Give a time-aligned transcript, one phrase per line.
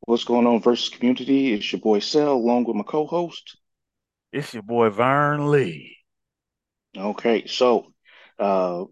[0.00, 1.52] What's going on, versus community?
[1.52, 3.56] It's your boy Cell, along with my co-host.
[4.32, 5.96] It's your boy Vern Lee.
[6.96, 7.92] Okay, so
[8.38, 8.84] uh,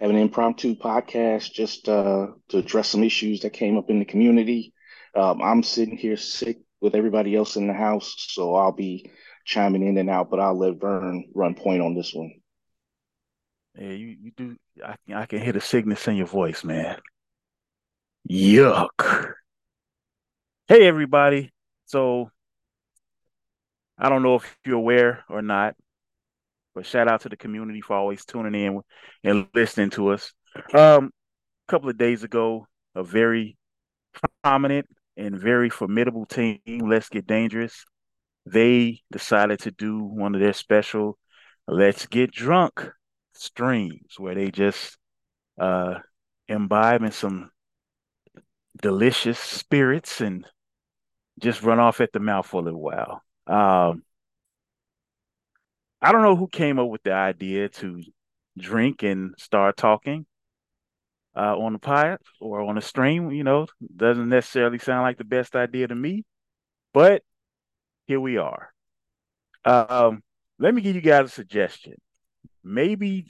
[0.00, 4.04] have an impromptu podcast just uh, to address some issues that came up in the
[4.04, 4.72] community.
[5.14, 9.10] Um, I'm sitting here sick with everybody else in the house, so I'll be
[9.44, 12.32] chiming in and out, but I'll let Vern run point on this one.
[13.76, 14.56] Yeah, you, you do.
[14.84, 16.98] I, I can hear the sickness in your voice, man.
[18.30, 19.34] Yuck.
[20.70, 21.50] Hey, everybody.
[21.86, 22.30] So,
[23.98, 25.74] I don't know if you're aware or not,
[26.76, 28.80] but shout out to the community for always tuning in
[29.24, 30.32] and listening to us.
[30.72, 31.10] Um,
[31.66, 33.58] a couple of days ago, a very
[34.44, 37.84] prominent and very formidable team, Let's Get Dangerous,
[38.46, 41.18] they decided to do one of their special
[41.66, 42.88] Let's Get Drunk
[43.34, 44.96] streams where they just
[45.60, 45.94] uh
[46.46, 47.50] imbibe in some
[48.80, 50.46] delicious spirits and
[51.40, 53.22] just run off at the mouth for a little while.
[53.46, 54.02] Um,
[56.02, 58.02] I don't know who came up with the idea to
[58.58, 60.26] drink and start talking
[61.36, 63.30] uh, on the pod or on a stream.
[63.30, 66.24] You know, doesn't necessarily sound like the best idea to me,
[66.92, 67.22] but
[68.06, 68.72] here we are.
[69.64, 70.22] Um,
[70.58, 71.94] let me give you guys a suggestion.
[72.64, 73.26] Maybe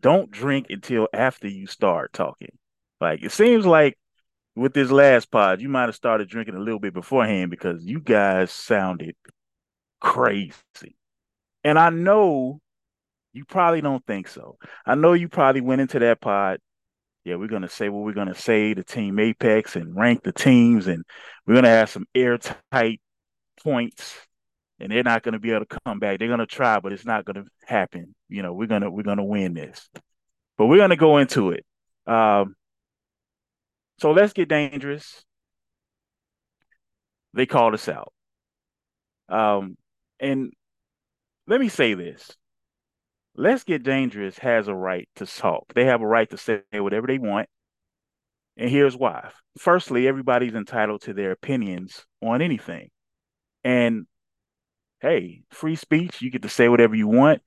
[0.00, 2.56] don't drink until after you start talking.
[3.00, 3.98] Like it seems like
[4.56, 8.00] with this last pod, you might have started drinking a little bit beforehand because you
[8.00, 9.14] guys sounded
[10.00, 10.96] crazy.
[11.62, 12.60] And I know
[13.34, 14.56] you probably don't think so.
[14.86, 16.58] I know you probably went into that pod.
[17.24, 20.86] Yeah, we're gonna say what we're gonna say to Team Apex and rank the teams,
[20.86, 21.04] and
[21.46, 23.00] we're gonna have some airtight
[23.62, 24.16] points,
[24.78, 26.18] and they're not gonna be able to come back.
[26.18, 28.14] They're gonna try, but it's not gonna happen.
[28.28, 29.90] You know, we're gonna we're gonna win this.
[30.56, 31.66] But we're gonna go into it.
[32.06, 32.54] Um,
[33.98, 35.24] so let's get dangerous.
[37.34, 38.12] They called us out.
[39.28, 39.76] Um,
[40.20, 40.52] and
[41.46, 42.30] let me say this.
[43.34, 45.74] Let's Get Dangerous has a right to talk.
[45.74, 47.48] They have a right to say whatever they want.
[48.56, 49.30] And here's why.
[49.58, 52.88] Firstly, everybody's entitled to their opinions on anything.
[53.62, 54.06] And
[55.00, 57.42] hey, free speech, you get to say whatever you want.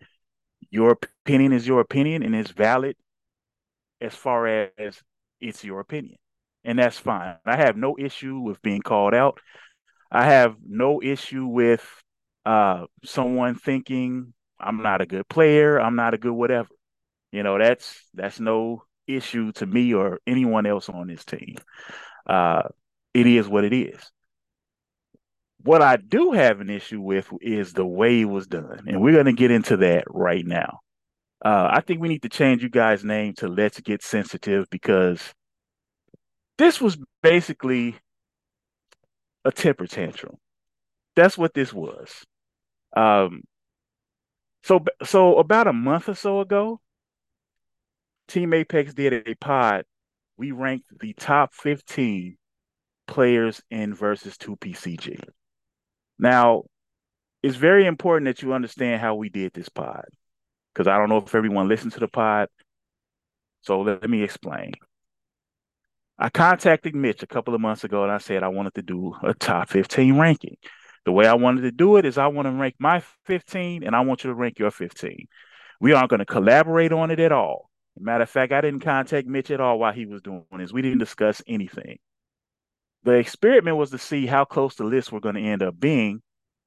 [0.70, 0.92] Your
[1.26, 2.96] opinion is your opinion and it's valid
[4.00, 5.02] as far as
[5.42, 6.18] it's your opinion
[6.64, 7.36] and that's fine.
[7.46, 9.40] I have no issue with being called out.
[10.12, 11.86] I have no issue with
[12.46, 16.70] uh, someone thinking I'm not a good player, I'm not a good whatever.
[17.32, 21.56] You know, that's that's no issue to me or anyone else on this team.
[22.28, 22.64] Uh,
[23.14, 24.00] it is what it is.
[25.62, 29.14] What I do have an issue with is the way it was done, and we're
[29.14, 30.80] going to get into that right now.
[31.44, 35.22] Uh, I think we need to change you guys' name to Let's Get Sensitive because
[36.60, 37.96] this was basically
[39.46, 40.36] a temper tantrum.
[41.16, 42.26] That's what this was.
[42.96, 43.42] Um,
[44.64, 46.82] so so about a month or so ago,
[48.28, 49.86] Team Apex did a pod.
[50.38, 52.38] We ranked the top 15
[53.08, 55.20] players in versus 2PCG.
[56.20, 56.64] Now,
[57.42, 60.06] it's very important that you understand how we did this pod.
[60.74, 62.50] Because I don't know if everyone listened to the pod.
[63.62, 64.74] So let, let me explain.
[66.22, 69.16] I contacted Mitch a couple of months ago and I said I wanted to do
[69.24, 70.58] a top 15 ranking.
[71.06, 73.96] The way I wanted to do it is I want to rank my 15 and
[73.96, 75.28] I want you to rank your 15.
[75.80, 77.70] We aren't going to collaborate on it at all.
[77.98, 80.74] Matter of fact, I didn't contact Mitch at all while he was doing this.
[80.74, 82.00] We didn't discuss anything.
[83.04, 86.22] The experiment was to see how close the lists were going to end up being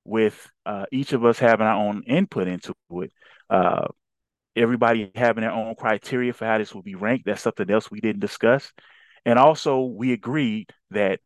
[0.05, 3.13] with uh, each of us having our own input into it.
[3.51, 3.89] Uh,
[4.57, 7.27] everybody having their own criteria for how this will be ranked.
[7.27, 8.73] That's something else we didn't discuss.
[9.25, 11.21] And also, we agreed that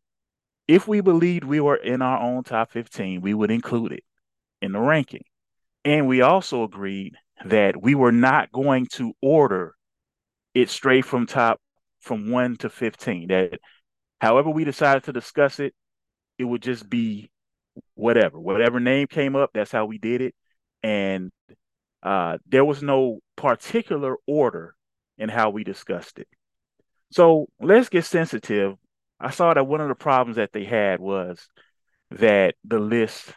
[0.67, 4.03] if we believed we were in our own top 15, we would include it
[4.61, 5.23] in the ranking.
[5.85, 7.15] And we also agreed
[7.45, 9.73] that we were not going to order
[10.53, 11.59] it straight from top
[11.99, 13.27] from 1 to 15.
[13.29, 13.59] That
[14.19, 15.73] however we decided to discuss it,
[16.37, 17.31] it would just be
[17.95, 18.39] whatever.
[18.39, 20.35] Whatever name came up, that's how we did it.
[20.83, 21.31] And
[22.03, 24.75] uh, there was no particular order
[25.17, 26.27] in how we discussed it.
[27.11, 28.75] So let's get sensitive.
[29.19, 31.47] I saw that one of the problems that they had was
[32.11, 33.33] that the list,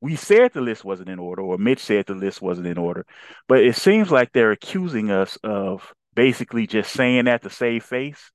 [0.00, 3.06] we said the list wasn't in order, or Mitch said the list wasn't in order,
[3.46, 8.30] but it seems like they're accusing us of basically just saying that to save face.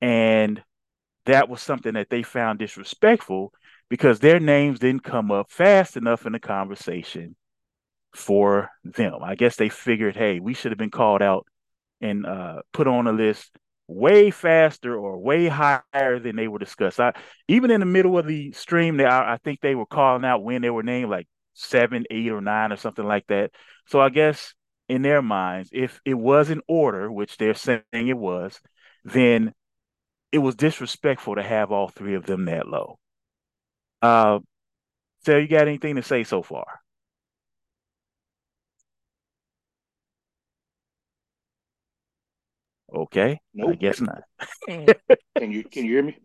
[0.00, 0.62] And
[1.26, 3.52] that was something that they found disrespectful
[3.88, 7.36] because their names didn't come up fast enough in the conversation
[8.14, 9.22] for them.
[9.22, 11.46] I guess they figured, hey, we should have been called out
[12.00, 13.50] and uh, put on a list
[13.88, 17.00] way faster or way higher than they were discussed.
[17.00, 17.12] I,
[17.48, 20.42] even in the middle of the stream, they, I, I think they were calling out
[20.42, 23.52] when they were named like seven, eight, or nine, or something like that.
[23.86, 24.54] So I guess
[24.88, 28.60] in their minds, if it was in order, which they're saying it was,
[29.04, 29.52] then
[30.32, 32.98] it was disrespectful to have all three of them that low.
[34.02, 34.40] Uh,
[35.24, 36.66] so you got anything to say so far?
[42.96, 43.72] Okay, nope.
[43.72, 44.22] I guess not.
[44.68, 44.94] Mm.
[45.38, 46.16] can you can you hear me?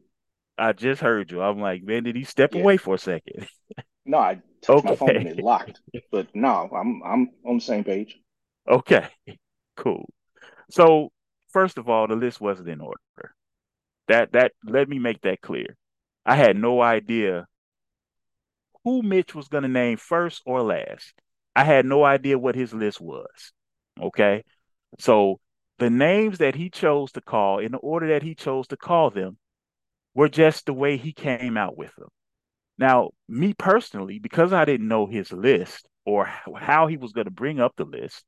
[0.58, 1.42] I just heard you.
[1.42, 2.62] I'm like, man, did he step yeah.
[2.62, 3.48] away for a second?
[4.06, 4.90] no, I touched okay.
[4.90, 5.82] my phone and it locked.
[6.12, 8.18] But no, I'm I'm on the same page.
[8.70, 9.06] Okay,
[9.76, 10.06] cool.
[10.70, 11.10] So
[11.50, 13.36] first of all, the list wasn't in order.
[14.08, 15.76] That that let me make that clear.
[16.26, 17.48] I had no idea
[18.86, 21.14] who Mitch was going to name first or last.
[21.54, 23.52] I had no idea what his list was.
[24.02, 24.44] Okay.
[25.00, 25.40] So
[25.82, 29.10] the names that he chose to call in the order that he chose to call
[29.10, 29.36] them
[30.14, 32.10] were just the way he came out with them.
[32.78, 37.32] Now, me personally, because I didn't know his list or how he was going to
[37.32, 38.24] bring up the list,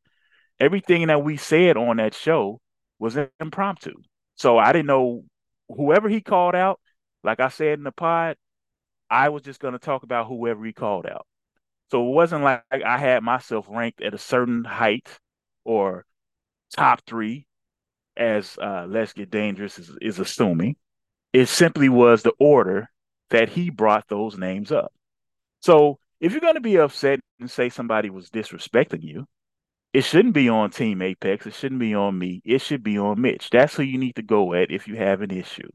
[0.59, 2.59] everything that we said on that show
[2.97, 3.93] was impromptu.
[4.33, 5.23] So I didn't know
[5.69, 6.79] whoever he called out,
[7.23, 8.35] like I said in the pod,
[9.11, 11.27] I was just going to talk about whoever he called out.
[11.91, 15.19] So it wasn't like I had myself ranked at a certain height
[15.63, 16.03] or
[16.73, 17.45] top three,
[18.17, 20.75] as uh, Let's Get Dangerous is, is assuming.
[21.31, 22.89] It simply was the order
[23.29, 24.93] that he brought those names up.
[25.61, 29.25] So if you're going to be upset and say somebody was disrespecting you,
[29.93, 31.45] it shouldn't be on Team Apex.
[31.45, 32.41] It shouldn't be on me.
[32.43, 33.49] It should be on Mitch.
[33.51, 35.69] That's who you need to go at if you have an issue.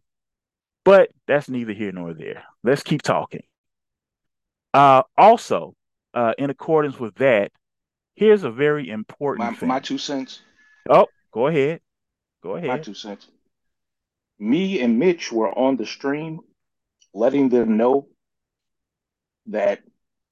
[0.85, 2.45] But that's neither here nor there.
[2.65, 3.43] Let's keep talking.
[4.75, 5.75] Uh, also,
[6.15, 7.53] uh, in accordance with that,
[8.15, 10.41] here's a very important my, my two cents.
[10.89, 11.81] Oh, go ahead.
[12.43, 12.69] Go ahead.
[12.69, 13.29] My two cents.
[14.39, 16.41] Me and Mitch were on the stream
[17.13, 18.09] letting them know
[19.47, 19.81] that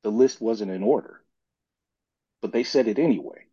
[0.02, 1.20] the list wasn't in order,
[2.40, 3.46] but they said it anyway.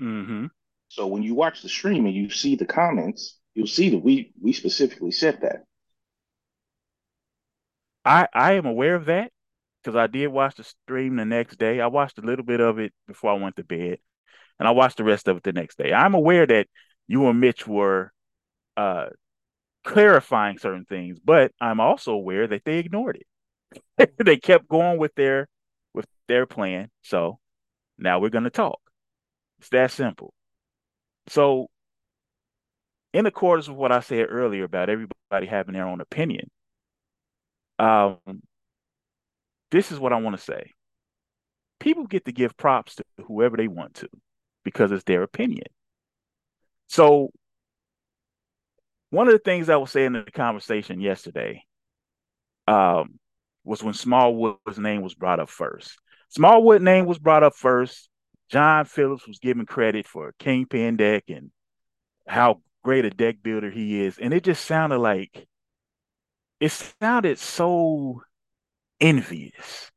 [0.00, 0.46] Mm-hmm.
[0.88, 4.32] So when you watch the stream and you see the comments, you'll see that we
[4.40, 5.64] we specifically said that.
[8.04, 9.30] I I am aware of that
[9.82, 11.80] because I did watch the stream the next day.
[11.80, 13.98] I watched a little bit of it before I went to bed,
[14.60, 15.92] and I watched the rest of it the next day.
[15.92, 16.68] I'm aware that
[17.08, 18.12] you and Mitch were
[18.76, 19.06] uh,
[19.84, 23.18] clarifying certain things, but I'm also aware that they ignored
[23.98, 24.12] it.
[24.24, 25.48] they kept going with their
[25.94, 26.90] with their plan.
[27.02, 27.38] So
[27.98, 28.80] now we're going to talk.
[29.60, 30.34] It's that simple.
[31.28, 31.68] So,
[33.14, 36.50] in accordance with what I said earlier about everybody having their own opinion,
[37.78, 38.18] um,
[39.70, 40.72] this is what I want to say.
[41.78, 44.08] People get to give props to whoever they want to
[44.72, 45.66] because it's their opinion.
[46.88, 47.30] So,
[49.10, 51.64] one of the things I was saying in the conversation yesterday
[52.66, 53.18] um,
[53.64, 55.98] was when Smallwood's name was brought up first.
[56.28, 58.08] Smallwood name was brought up first.
[58.50, 61.50] John Phillips was given credit for Kingpin deck and
[62.26, 64.18] how great a deck builder he is.
[64.18, 65.46] And it just sounded like
[66.60, 68.22] it sounded so
[69.00, 69.90] envious.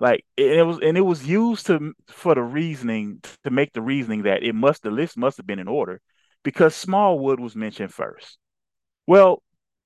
[0.00, 3.82] Like and it was and it was used to for the reasoning to make the
[3.82, 6.00] reasoning that it must the list must have been in order
[6.42, 8.38] because Smallwood was mentioned first.
[9.06, 9.42] Well,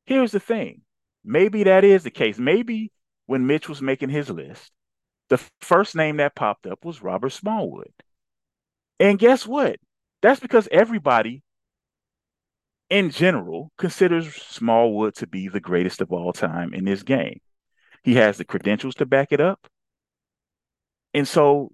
[0.06, 0.82] here's the thing.
[1.24, 2.38] Maybe that is the case.
[2.38, 2.92] Maybe
[3.26, 4.70] when Mitch was making his list,
[5.30, 7.92] the first name that popped up was Robert Smallwood.
[9.00, 9.76] And guess what?
[10.22, 11.42] That's because everybody
[12.88, 17.40] in general considers Smallwood to be the greatest of all time in this game.
[18.04, 19.66] He has the credentials to back it up.
[21.14, 21.70] And so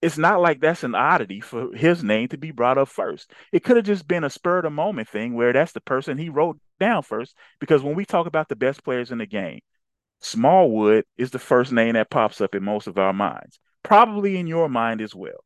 [0.00, 3.30] it's not like that's an oddity for his name to be brought up first.
[3.52, 6.18] It could have just been a spur of the moment thing where that's the person
[6.18, 7.36] he wrote down first.
[7.60, 9.60] Because when we talk about the best players in the game,
[10.20, 14.46] Smallwood is the first name that pops up in most of our minds, probably in
[14.48, 15.44] your mind as well.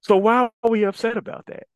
[0.00, 1.66] So why are we upset about that?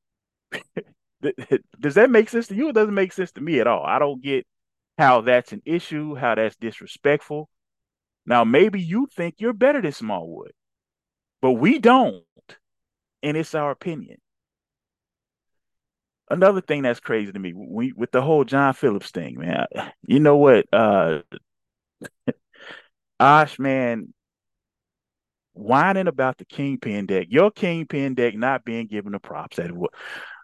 [1.81, 2.69] Does that make sense to you?
[2.69, 3.85] It doesn't make sense to me at all.
[3.85, 4.47] I don't get
[4.97, 7.49] how that's an issue, how that's disrespectful.
[8.29, 10.53] Now, maybe you think you're better than Smallwood,
[11.41, 12.23] but we don't.
[13.23, 14.19] And it's our opinion.
[16.31, 19.67] Another thing that's crazy to me, we, with the whole John Phillips thing, man.
[20.07, 20.67] You know what?
[20.73, 21.21] Uh,
[23.21, 24.13] Osh, man,
[25.55, 29.91] whining about the kingpin deck, your kingpin deck not being given the props that was.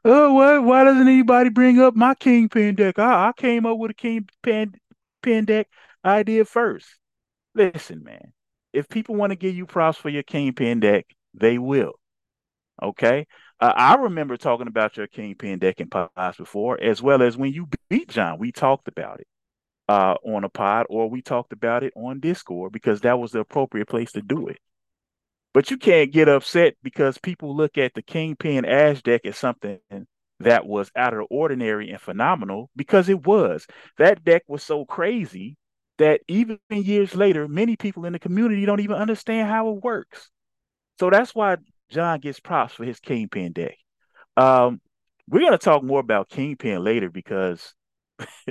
[0.07, 2.99] Oh, why, why doesn't anybody bring up my kingpin deck?
[2.99, 4.75] I, I came up with a kingpin
[5.23, 5.69] pin deck
[6.05, 6.87] idea first.
[7.55, 8.33] Listen, man,
[8.73, 11.95] if people want to give you props for your kingpin deck, they will.
[12.83, 13.27] Okay.
[13.61, 17.53] Uh, I remember talking about your Kingpin deck in pods before, as well as when
[17.53, 18.39] you beat John.
[18.39, 19.27] We talked about it
[19.89, 23.41] uh, on a pod, or we talked about it on Discord because that was the
[23.41, 24.59] appropriate place to do it.
[25.53, 29.79] But you can't get upset because people look at the Kingpin Ash deck as something
[30.41, 33.69] that was out of the ordinary and phenomenal because it was.
[33.99, 35.57] That deck was so crazy
[35.99, 40.31] that even years later, many people in the community don't even understand how it works.
[40.99, 41.57] So that's why
[41.91, 43.77] John gets props for his Kingpin deck.
[44.37, 44.81] Um,
[45.29, 47.75] we're going to talk more about Kingpin later because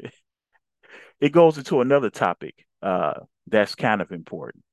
[1.19, 3.13] it goes into another topic uh,
[3.47, 4.63] that's kind of important.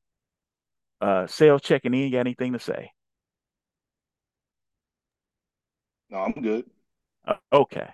[1.01, 2.91] Uh, sales checking in, got anything to say?
[6.11, 6.65] No, I'm good.
[7.27, 7.89] Uh, okay.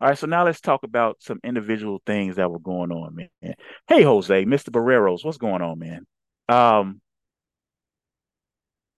[0.00, 3.54] All right, so now let's talk about some individual things that were going on, man.
[3.86, 4.70] Hey, Jose, Mr.
[4.70, 6.06] Barreros, what's going on, man?
[6.48, 7.02] Um,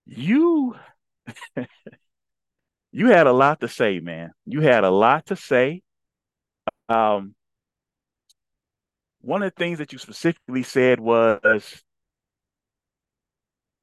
[0.05, 0.75] you
[2.91, 4.31] you had a lot to say, man.
[4.45, 5.81] You had a lot to say.
[6.87, 7.35] Um,
[9.21, 11.81] one of the things that you specifically said was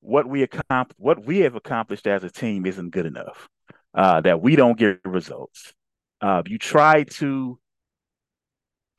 [0.00, 3.48] what we accomplished, what we have accomplished as a team isn't good enough.
[3.92, 5.74] Uh, that we don't get results.
[6.20, 7.58] Uh, you try to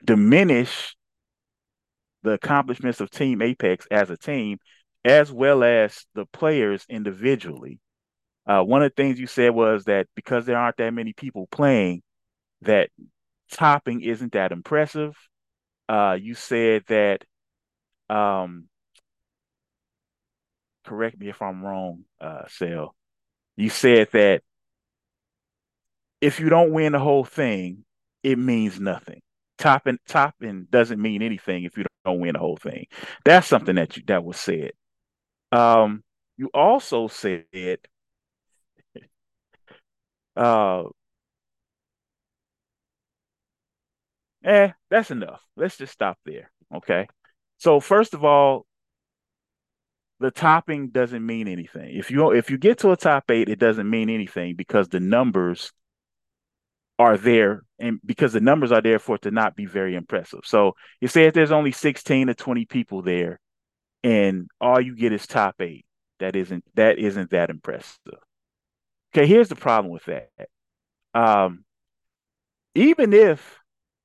[0.04, 0.96] diminish
[2.24, 4.58] the accomplishments of Team Apex as a team,
[5.06, 7.80] as well as the players individually.
[8.46, 11.48] Uh, one of the things you said was that because there aren't that many people
[11.52, 12.02] playing,
[12.62, 12.90] that
[13.52, 15.16] topping isn't that impressive.
[15.88, 17.24] Uh, you said that,
[18.10, 18.68] um,
[20.86, 22.96] correct me if I'm wrong, uh, Cell.
[23.58, 24.42] You said that
[26.22, 27.84] if you don't win the whole thing,
[28.24, 29.22] it means nothing.
[29.58, 32.86] Topping topping doesn't mean anything if you don't win the whole thing.
[33.26, 34.72] That's something that you that was said.
[35.52, 36.04] Um,
[36.38, 37.46] you also said,
[40.36, 40.84] uh,
[44.44, 45.42] eh, that's enough.
[45.56, 46.52] Let's just stop there.
[46.74, 47.08] Okay.
[47.58, 48.66] So first of all,
[50.20, 51.96] the topping doesn't mean anything.
[51.98, 55.00] If you if you get to a top eight, it doesn't mean anything because the
[55.00, 55.72] numbers
[57.02, 60.42] are there and because the numbers are there for it to not be very impressive.
[60.44, 63.40] So you say if there's only 16 to 20 people there
[64.04, 65.86] and all you get is top eight,
[66.20, 67.98] that isn't that isn't that impressive.
[69.14, 70.30] Okay, here's the problem with that.
[71.14, 71.66] Um,
[72.76, 73.60] even if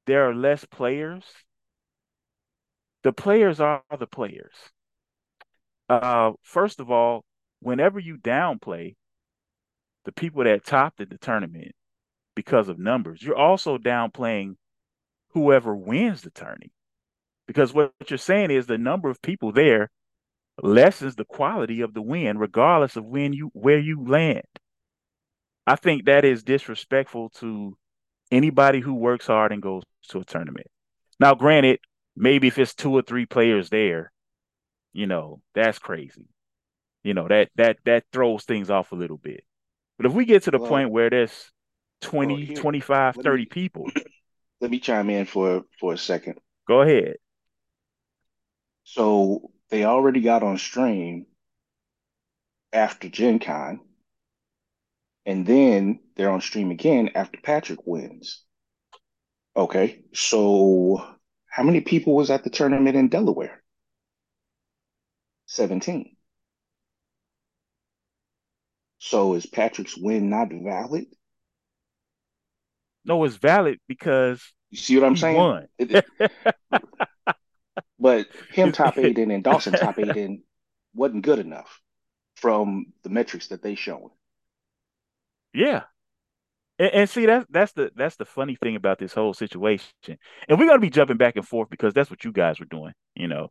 [0.06, 1.24] there are less players,
[3.02, 4.54] the players are the players.
[5.88, 7.24] Uh, first of all,
[7.60, 8.96] whenever you downplay
[10.04, 11.72] the people that topped the tournament,
[12.36, 13.20] because of numbers.
[13.20, 14.54] You're also downplaying
[15.30, 16.70] whoever wins the tourney.
[17.48, 19.90] Because what you're saying is the number of people there
[20.62, 24.42] lessens the quality of the win, regardless of when you where you land.
[25.66, 27.76] I think that is disrespectful to
[28.30, 30.68] anybody who works hard and goes to a tournament.
[31.18, 31.80] Now, granted,
[32.16, 34.12] maybe if it's two or three players there,
[34.92, 36.28] you know, that's crazy.
[37.02, 39.44] You know, that that that throws things off a little bit.
[39.96, 41.52] But if we get to the well, point where there's
[42.00, 43.90] 20, well, here, 25, 30 me, people.
[44.60, 46.38] Let me chime in for for a second.
[46.66, 47.16] Go ahead.
[48.84, 51.26] So they already got on stream
[52.72, 53.80] after Gen Con.
[55.24, 58.44] And then they're on stream again after Patrick wins.
[59.56, 60.02] Okay.
[60.14, 61.04] So
[61.48, 63.62] how many people was at the tournament in Delaware?
[65.46, 66.16] 17.
[68.98, 71.06] So is Patrick's win not valid?
[73.06, 75.36] No, it's valid because you see what I'm saying.
[75.36, 75.68] Won.
[77.98, 80.42] but him top eight and Dawson top eight in
[80.94, 81.80] wasn't good enough
[82.34, 84.10] from the metrics that they shown.
[85.54, 85.84] Yeah.
[86.78, 89.88] And, and, see that's that's the that's the funny thing about this whole situation.
[90.06, 92.92] And we're gonna be jumping back and forth because that's what you guys were doing.
[93.14, 93.48] You know,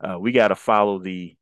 [0.00, 1.34] uh, we got to follow the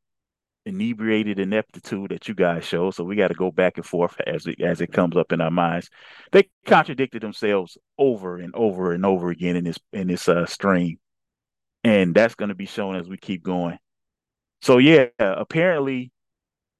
[0.67, 2.91] inebriated ineptitude that you guys show.
[2.91, 5.41] So we got to go back and forth as it as it comes up in
[5.41, 5.89] our minds.
[6.31, 10.99] They contradicted themselves over and over and over again in this in this uh, stream,
[11.83, 13.79] and that's going to be shown as we keep going.
[14.61, 16.11] So yeah, apparently,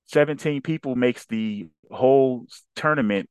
[0.05, 3.29] seventeen people makes the whole tournament,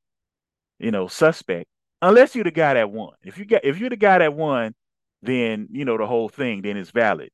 [0.79, 1.69] you know, suspect.
[2.03, 3.15] Unless you're the guy that won.
[3.23, 4.75] If you got if you're the guy that won,
[5.23, 7.31] then you know the whole thing then it's valid.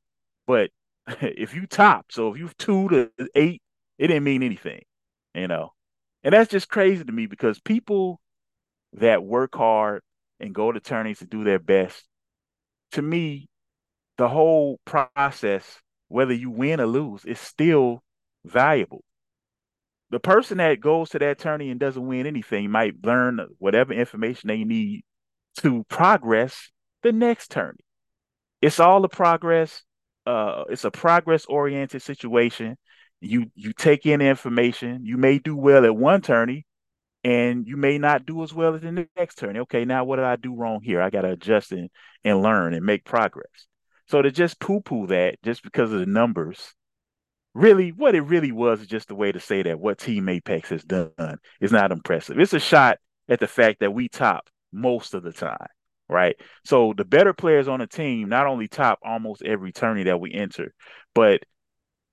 [0.46, 0.70] But
[1.20, 3.62] if you top, so if you two to eight,
[3.98, 4.82] it didn't mean anything,
[5.34, 5.72] you know.
[6.24, 8.20] And that's just crazy to me because people
[8.94, 10.02] that work hard
[10.40, 12.06] and go to tourneys to do their best,
[12.92, 13.48] to me,
[14.18, 18.02] the whole process, whether you win or lose, is still
[18.44, 19.04] valuable.
[20.10, 24.48] the person that goes to that tourney and doesn't win anything might learn whatever information
[24.48, 25.04] they need
[25.58, 26.70] to progress
[27.02, 27.84] the next tourney.
[28.62, 29.84] It's all a progress.
[30.26, 32.76] Uh, it's a progress oriented situation.
[33.20, 35.00] You you take in information.
[35.04, 36.66] You may do well at one tourney,
[37.24, 39.60] and you may not do as well as in the next tourney.
[39.60, 41.00] Okay, now what did I do wrong here?
[41.00, 41.88] I got to adjust and,
[42.24, 43.66] and learn and make progress.
[44.08, 46.74] So to just poo poo that just because of the numbers
[47.54, 50.70] really what it really was is just a way to say that what Team Apex
[50.70, 52.38] has done is not impressive.
[52.38, 52.98] It's a shot
[53.28, 55.66] at the fact that we top most of the time,
[56.08, 56.36] right?
[56.64, 60.32] So the better players on the team not only top almost every tourney that we
[60.32, 60.74] enter,
[61.14, 61.42] but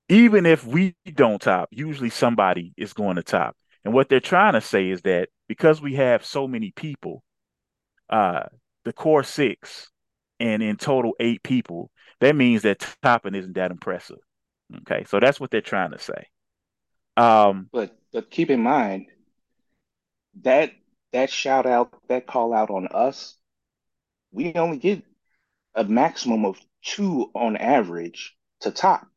[0.10, 3.56] even if we don't top, usually somebody is going to top.
[3.86, 7.24] And what they're trying to say is that because we have so many people,
[8.10, 8.44] uh,
[8.86, 9.90] the core six
[10.40, 14.18] and in total eight people, that means that topping isn't that impressive.
[14.82, 16.28] Okay, so that's what they're trying to say.
[17.18, 19.08] Um, but but keep in mind
[20.42, 20.72] that
[21.12, 23.36] that shout out, that call out on us,
[24.32, 25.04] we only get
[25.76, 29.08] a maximum of two on average to top.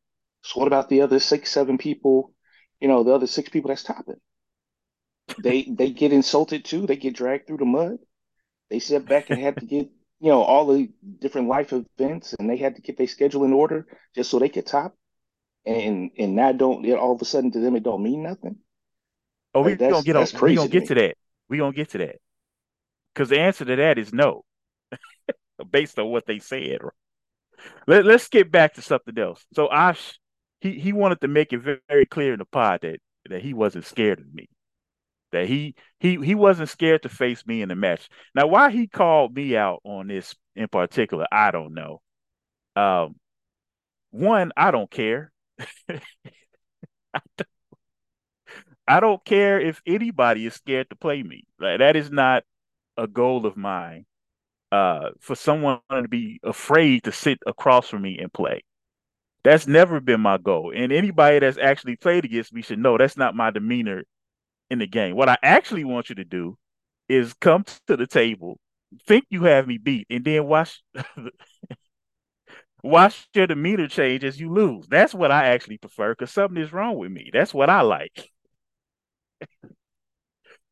[0.41, 2.33] So what about the other six, seven people?
[2.79, 4.19] You know, the other six people that's topping.
[5.41, 6.85] They they get insulted too.
[6.85, 7.97] They get dragged through the mud.
[8.69, 9.89] They sit back and have to get
[10.19, 10.89] you know all the
[11.19, 14.49] different life events, and they had to get their schedule in order just so they
[14.49, 14.95] could top
[15.65, 18.57] and and now don't all of a sudden to them it don't mean nothing.
[19.53, 20.27] Oh, we don't get on.
[20.41, 21.17] We gonna get to, to that.
[21.49, 22.15] We gonna get to that
[23.13, 24.43] because the answer to that is no,
[25.71, 26.79] based on what they said.
[27.87, 29.45] Let, let's get back to something else.
[29.53, 30.19] So Ash,
[30.61, 33.85] he he wanted to make it very, clear in the pod that that he wasn't
[33.85, 34.49] scared of me.
[35.31, 38.09] That he he he wasn't scared to face me in the match.
[38.35, 42.01] Now, why he called me out on this in particular, I don't know.
[42.75, 43.15] Um,
[44.11, 45.31] one, I don't care.
[48.87, 51.45] I don't care if anybody is scared to play me.
[51.59, 52.43] Like that is not
[52.97, 54.05] a goal of mine.
[54.73, 58.63] Uh, for someone to be afraid to sit across from me and play.
[59.43, 60.73] That's never been my goal.
[60.75, 64.03] And anybody that's actually played against me should know that's not my demeanor
[64.71, 65.15] in the game.
[65.15, 66.57] What I actually want you to do
[67.07, 68.59] is come to the table,
[69.07, 70.81] think you have me beat, and then watch
[72.83, 74.87] watch your demeanor change as you lose.
[74.87, 77.29] That's what I actually prefer because something is wrong with me.
[77.31, 78.29] That's what I like.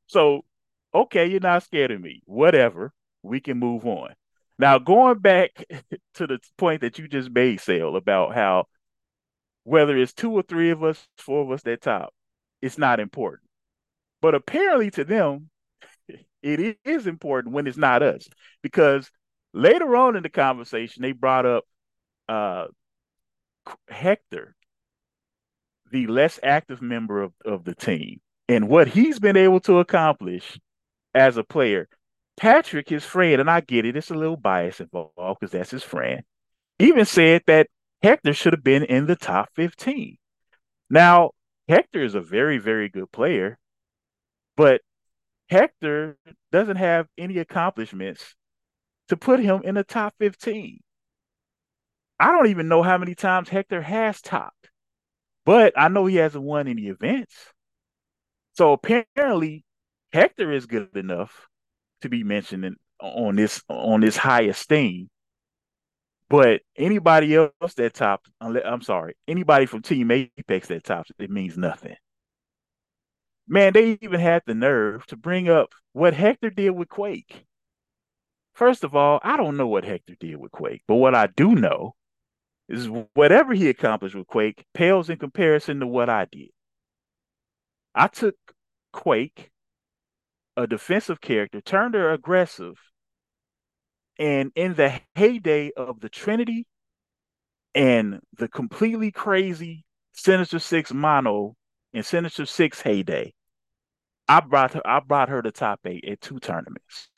[0.08, 0.46] so,
[0.94, 2.22] okay, you're not scared of me.
[2.26, 2.94] Whatever.
[3.24, 4.14] We can move on.
[4.58, 5.66] Now, going back
[6.16, 8.66] to the point that you just made, Sale, about how
[9.64, 12.14] whether it's two or three of us, four of us that top,
[12.62, 13.50] it's not important.
[14.22, 15.50] But apparently to them,
[16.44, 18.28] it is important when it's not us.
[18.62, 19.10] Because
[19.54, 21.66] later on in the conversation, they brought up
[22.30, 22.68] uh,
[23.90, 24.56] Hector,
[25.92, 30.60] the less active member of, of the team, and what he's been able to accomplish
[31.14, 31.88] as a player.
[32.38, 35.84] Patrick, his friend, and I get it, it's a little bias involved because that's his
[35.84, 36.24] friend,
[36.80, 37.68] even said that
[38.02, 40.18] Hector should have been in the top 15.
[40.90, 41.32] Now,
[41.68, 43.60] Hector is a very, very good player,
[44.58, 44.82] but
[45.50, 46.18] Hector
[46.52, 48.36] doesn't have any accomplishments
[49.10, 50.80] to put him in the top 15.
[52.20, 54.70] I don't even know how many times Hector has topped,
[55.46, 57.36] but I know he hasn't won any events.
[58.54, 59.66] So apparently,
[60.14, 61.48] Hector is good enough
[62.02, 65.10] to be mentioned in, on this on this high esteem.
[66.30, 71.58] But anybody else that tops, I'm sorry, anybody from Team Apex that tops, it means
[71.58, 71.96] nothing.
[73.48, 77.46] Man, they even had the nerve to bring up what Hector did with Quake.
[78.54, 81.56] First of all, I don't know what Hector did with Quake, but what I do
[81.56, 81.96] know
[82.70, 86.50] is whatever he accomplished with Quake pales in comparison to what I did.
[87.94, 88.36] I took
[88.94, 89.51] Quake,
[90.58, 92.76] a defensive character, turned her aggressive,
[94.20, 96.68] and in the heyday of the Trinity
[97.74, 101.56] and the completely crazy Sinister Six mono
[101.94, 103.34] and Sinister Six heyday,
[104.28, 104.82] I brought her.
[104.86, 107.10] I brought her to top eight at two tournaments.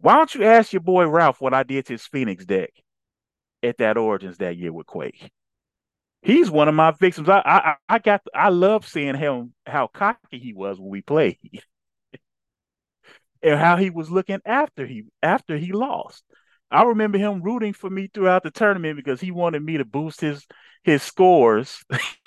[0.00, 2.70] Why don't you ask your boy Ralph what I did to his Phoenix deck?
[3.62, 5.30] at that Origins that year with Quake.
[6.22, 7.28] He's one of my victims.
[7.28, 11.38] I I, I got I love seeing him how cocky he was when we played.
[13.42, 16.24] and how he was looking after he after he lost.
[16.70, 20.20] I remember him rooting for me throughout the tournament because he wanted me to boost
[20.20, 20.46] his
[20.84, 21.82] his scores,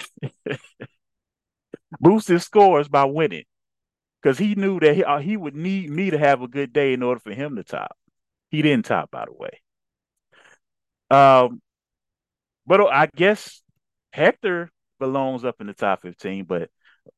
[2.00, 3.44] boost his scores by winning,
[4.22, 6.94] because he knew that he, uh, he would need me to have a good day
[6.94, 7.98] in order for him to top.
[8.50, 9.62] He didn't top, by the way.
[11.10, 11.62] Um,
[12.66, 13.61] but I guess
[14.12, 14.70] Hector
[15.00, 16.70] belongs up in the top 15, but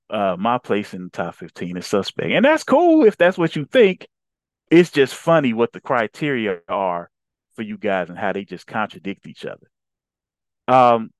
[0.10, 2.32] uh, my place in the top 15 is suspect.
[2.32, 4.08] And that's cool if that's what you think.
[4.72, 7.10] It's just funny what the criteria are
[7.56, 9.68] for you guys and how they just contradict each other.
[10.68, 11.12] Um,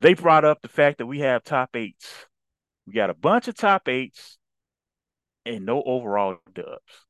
[0.00, 2.26] they brought up the fact that we have top eights.
[2.86, 4.38] We got a bunch of top eights
[5.44, 7.06] and no overall dubs.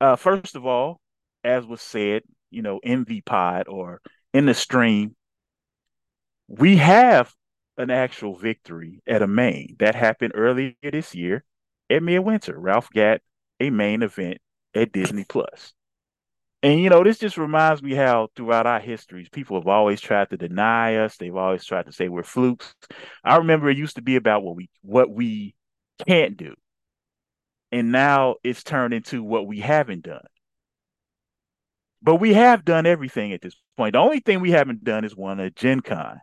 [0.00, 1.00] Uh, first of all,
[1.42, 4.00] as was said, you know, in the pod or
[4.32, 5.16] in the stream,
[6.48, 7.34] we have
[7.76, 11.44] an actual victory at a main that happened earlier this year
[11.88, 12.58] at Midwinter.
[12.58, 13.20] Ralph got
[13.60, 14.38] a main event
[14.74, 15.72] at Disney Plus.
[16.62, 20.30] And you know, this just reminds me how throughout our histories, people have always tried
[20.30, 21.16] to deny us.
[21.16, 22.74] They've always tried to say we're flukes.
[23.22, 25.54] I remember it used to be about what we what we
[26.06, 26.54] can't do.
[27.70, 30.26] And now it's turned into what we haven't done.
[32.02, 33.92] But we have done everything at this point.
[33.92, 36.20] The only thing we haven't done is won a Gen Con.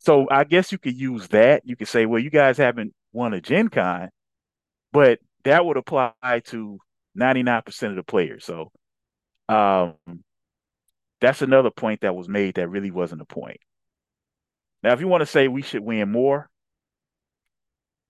[0.00, 1.62] So I guess you could use that.
[1.66, 4.08] You could say, well, you guys haven't won a Gen Con,
[4.92, 6.12] but that would apply
[6.46, 6.78] to
[7.18, 8.44] 99% of the players.
[8.44, 8.72] So
[9.48, 9.94] um,
[11.20, 13.60] that's another point that was made that really wasn't a point.
[14.82, 16.48] Now, if you want to say we should win more,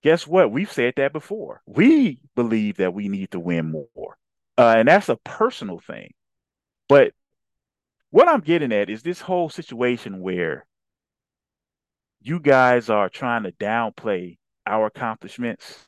[0.01, 0.49] guess what?
[0.49, 1.61] We've said that before.
[1.65, 4.17] We believe that we need to win more.
[4.57, 6.13] Uh, and that's a personal thing.
[6.87, 7.13] But
[8.11, 10.65] what I'm getting at is this whole situation where
[12.21, 15.87] you guys are trying to downplay our accomplishments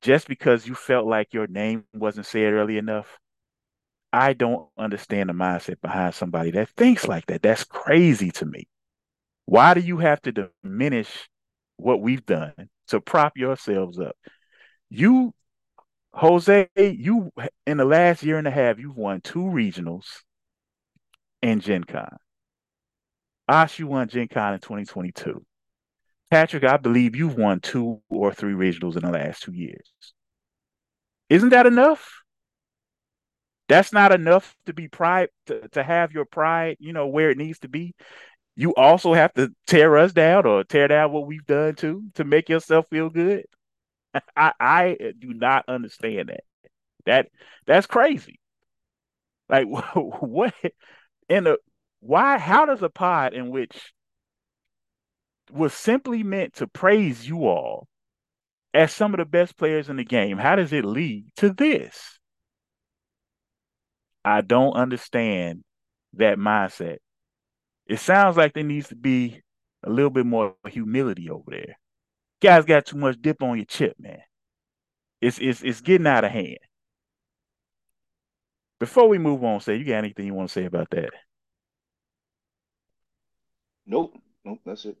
[0.00, 3.18] just because you felt like your name wasn't said early enough.
[4.12, 7.42] I don't understand the mindset behind somebody that thinks like that.
[7.42, 8.68] That's crazy to me.
[9.46, 11.28] Why do you have to diminish
[11.76, 12.54] what we've done
[12.88, 14.16] to prop yourselves up?
[14.88, 15.34] You,
[16.12, 17.30] Jose, you
[17.66, 20.06] in the last year and a half, you've won two regionals
[21.42, 22.16] and Gen Con.
[23.48, 25.44] Ash, you won Gen Con in 2022.
[26.30, 29.92] Patrick, I believe you've won two or three regionals in the last two years.
[31.28, 32.22] Isn't that enough?
[33.68, 37.38] That's not enough to be pride to, to have your pride, you know, where it
[37.38, 37.94] needs to be.
[38.54, 42.24] You also have to tear us down or tear down what we've done too to
[42.24, 43.44] make yourself feel good.
[44.36, 46.44] I I do not understand that.
[47.06, 47.28] That
[47.66, 48.40] that's crazy.
[49.48, 50.54] Like what
[51.28, 51.58] in the
[52.06, 53.92] why how does a pod in which
[55.50, 57.86] was simply meant to praise you all
[58.76, 62.18] as some of the best players in the game, how does it lead to this?
[64.24, 65.64] I don't understand
[66.14, 66.98] that mindset.
[67.86, 69.40] It sounds like there needs to be
[69.84, 71.78] a little bit more humility over there.
[72.42, 74.20] Guys got too much dip on your chip, man.
[75.22, 76.58] It's it's it's getting out of hand.
[78.78, 81.10] Before we move on, say you got anything you want to say about that?
[83.86, 84.18] Nope.
[84.44, 84.96] Nope, that's it.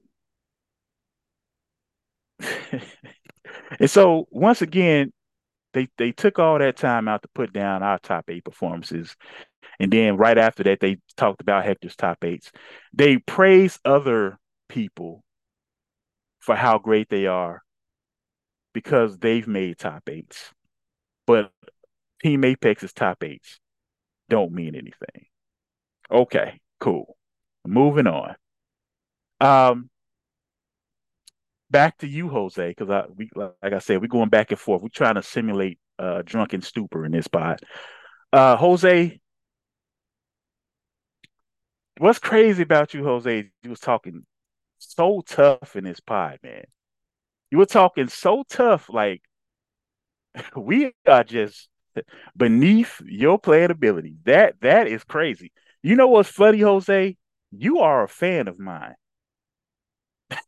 [3.80, 5.12] and so once again,
[5.74, 9.16] they they took all that time out to put down our top eight performances.
[9.80, 12.50] And then right after that, they talked about Hector's top eights.
[12.94, 15.22] They praise other people
[16.40, 17.62] for how great they are
[18.72, 20.52] because they've made top eights.
[21.26, 21.52] But
[22.22, 23.58] Team Apex's top eights
[24.28, 25.26] don't mean anything.
[26.10, 27.16] Okay, cool.
[27.66, 28.36] Moving on.
[29.40, 29.90] Um,
[31.70, 34.82] back to you, Jose, because I we like I said, we're going back and forth.
[34.82, 37.60] We're trying to simulate uh drunken stupor in this pod.
[38.32, 39.20] Uh Jose,
[41.98, 43.50] what's crazy about you, Jose?
[43.62, 44.24] You was talking
[44.78, 46.64] so tough in this pod, man.
[47.50, 49.22] You were talking so tough, like
[50.56, 51.68] we are just
[52.36, 54.16] beneath your playing ability.
[54.24, 55.52] That that is crazy.
[55.82, 57.16] You know what's funny, Jose?
[57.52, 58.94] You are a fan of mine.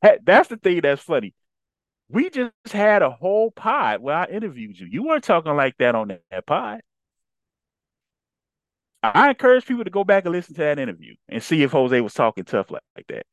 [0.03, 1.35] That, that's the thing that's funny.
[2.09, 4.87] We just had a whole pod where I interviewed you.
[4.91, 6.81] You weren't talking like that on that, that pod.
[9.03, 12.01] I encourage people to go back and listen to that interview and see if Jose
[12.01, 13.27] was talking tough like, like that.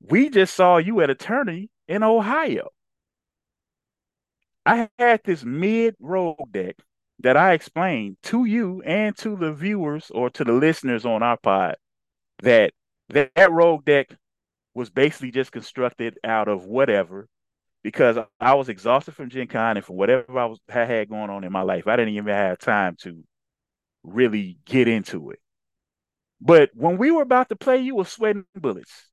[0.00, 2.70] We just saw you at a tourney in Ohio.
[4.64, 6.76] I had this mid rogue deck
[7.20, 11.36] that I explained to you and to the viewers or to the listeners on our
[11.36, 11.76] pod
[12.42, 12.72] that
[13.10, 14.16] that, that rogue deck
[14.74, 17.28] was basically just constructed out of whatever
[17.82, 21.30] because I was exhausted from Gen Con and from whatever I was I had going
[21.30, 21.86] on in my life.
[21.86, 23.22] I didn't even have time to
[24.02, 25.38] really get into it.
[26.40, 29.10] But when we were about to play, you were sweating bullets.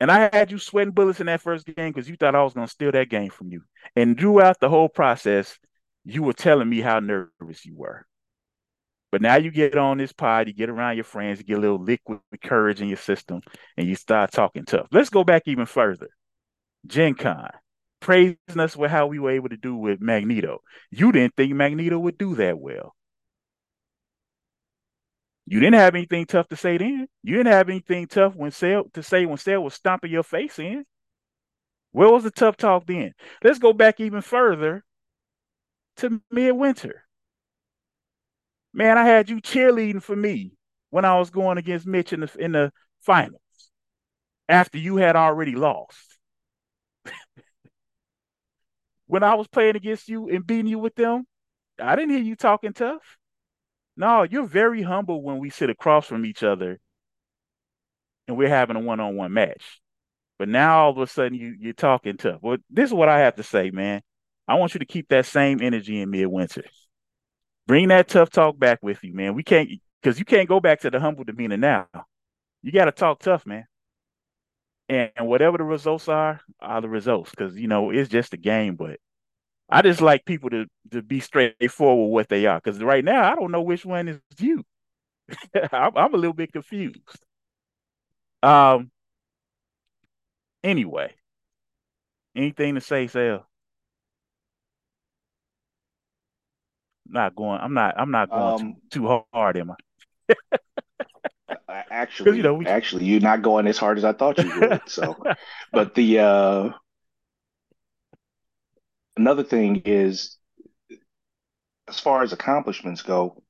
[0.00, 2.52] And I had you sweating bullets in that first game because you thought I was
[2.52, 3.62] going to steal that game from you.
[3.94, 5.58] And throughout the whole process,
[6.04, 8.06] you were telling me how nervous you were.
[9.12, 11.60] But now you get on this pod, you get around your friends, you get a
[11.60, 13.40] little liquid courage in your system,
[13.76, 14.88] and you start talking tough.
[14.90, 16.08] Let's go back even further.
[16.86, 17.50] Gen Con,
[18.00, 20.60] praising us with how we were able to do with Magneto.
[20.90, 22.94] You didn't think Magneto would do that well.
[25.46, 27.06] You didn't have anything tough to say then.
[27.22, 30.58] You didn't have anything tough when Cell to say when Cell was stomping your face
[30.58, 30.84] in.
[31.92, 33.14] Where was the tough talk then?
[33.42, 34.84] Let's go back even further
[35.98, 37.05] to midwinter.
[38.76, 40.52] Man, I had you cheerleading for me
[40.90, 43.40] when I was going against Mitch in the in the finals
[44.50, 46.18] after you had already lost.
[49.06, 51.26] when I was playing against you and beating you with them,
[51.80, 53.16] I didn't hear you talking tough.
[53.96, 56.78] No, you're very humble when we sit across from each other
[58.28, 59.80] and we're having a one-on-one match.
[60.38, 62.40] But now all of a sudden you you're talking tough.
[62.42, 64.02] Well, this is what I have to say, man.
[64.46, 66.64] I want you to keep that same energy in midwinter.
[67.66, 69.34] Bring that tough talk back with you, man.
[69.34, 69.68] We can't
[70.00, 71.88] because you can't go back to the humble demeanor now.
[72.62, 73.66] You got to talk tough, man.
[74.88, 78.36] And, and, whatever the results are, are the results because you know it's just a
[78.36, 78.76] game.
[78.76, 79.00] But
[79.68, 83.32] I just like people to to be straightforward with what they are because right now
[83.32, 84.64] I don't know which one is you.
[85.72, 87.00] I'm, I'm a little bit confused.
[88.44, 88.92] Um.
[90.62, 91.14] Anyway,
[92.36, 93.46] anything to say, Sal?
[97.10, 97.60] Not going.
[97.60, 97.94] I'm not.
[97.98, 100.34] I'm not going um, too, too hard, am I?
[101.90, 102.66] actually, you know, we...
[102.66, 104.82] actually, you're not going as hard as I thought you would.
[104.86, 105.16] So,
[105.72, 106.70] but the uh,
[109.16, 110.36] another thing is,
[111.88, 113.42] as far as accomplishments go,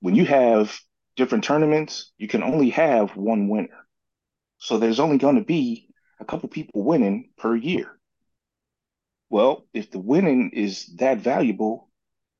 [0.00, 0.78] when you have
[1.16, 3.86] different tournaments, you can only have one winner.
[4.58, 5.88] So there's only going to be
[6.20, 7.98] a couple people winning per year.
[9.30, 11.88] Well, if the winning is that valuable,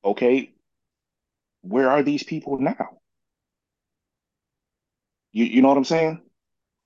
[0.05, 0.53] okay,
[1.61, 2.99] where are these people now?
[5.31, 6.21] You you know what I'm saying?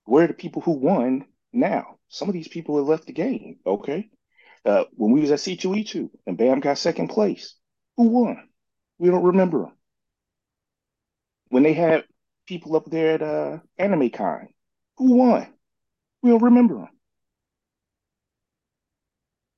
[0.04, 1.98] Where are the people who won now?
[2.08, 3.58] Some of these people have left the game.
[3.66, 4.10] Okay.
[4.64, 7.56] Uh, when we was at C2E2 and Bam got second place,
[7.96, 8.48] who won?
[8.98, 9.72] We don't remember them.
[11.48, 12.04] When they had
[12.46, 14.48] people up there at uh, Anime Con,
[14.96, 15.52] who won?
[16.22, 16.95] We don't remember them.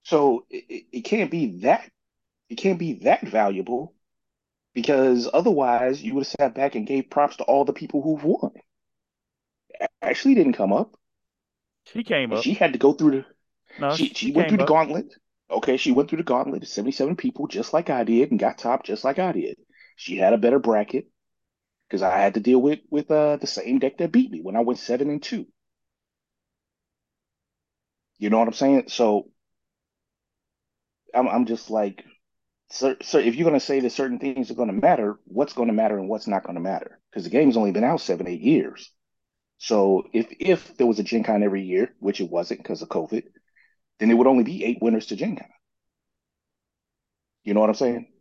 [0.08, 1.90] So it, it can't be that
[2.48, 3.92] it can't be that valuable
[4.72, 8.24] because otherwise you would have sat back and gave props to all the people who've
[8.24, 8.52] won.
[10.00, 10.96] Ashley didn't come up.
[11.84, 12.42] She came up.
[12.42, 13.24] She had to go through the.
[13.78, 14.66] No, she, she, she went through up.
[14.66, 15.14] the gauntlet.
[15.50, 18.56] Okay, she went through the gauntlet of 77 people just like I did and got
[18.56, 19.58] top just like I did.
[19.96, 21.08] She had a better bracket
[21.86, 24.56] because I had to deal with with uh, the same deck that beat me when
[24.56, 25.46] I went seven and two.
[28.18, 28.84] You know what I'm saying?
[28.88, 29.30] So
[31.14, 32.04] I'm I'm just like,
[32.70, 35.68] so, if you're going to say that certain things are going to matter, what's going
[35.68, 37.00] to matter and what's not going to matter?
[37.10, 38.92] Because the game's only been out seven, eight years.
[39.58, 42.88] So if if there was a Gen Con every year, which it wasn't because of
[42.90, 43.24] COVID,
[44.00, 45.48] then it would only be eight winners to Gen Con.
[47.44, 48.12] You know what I'm saying?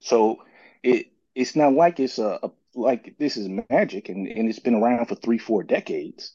[0.00, 0.44] So
[0.82, 4.76] it it's not like it's a, a like this is magic and, and it's been
[4.76, 6.34] around for three, four decades.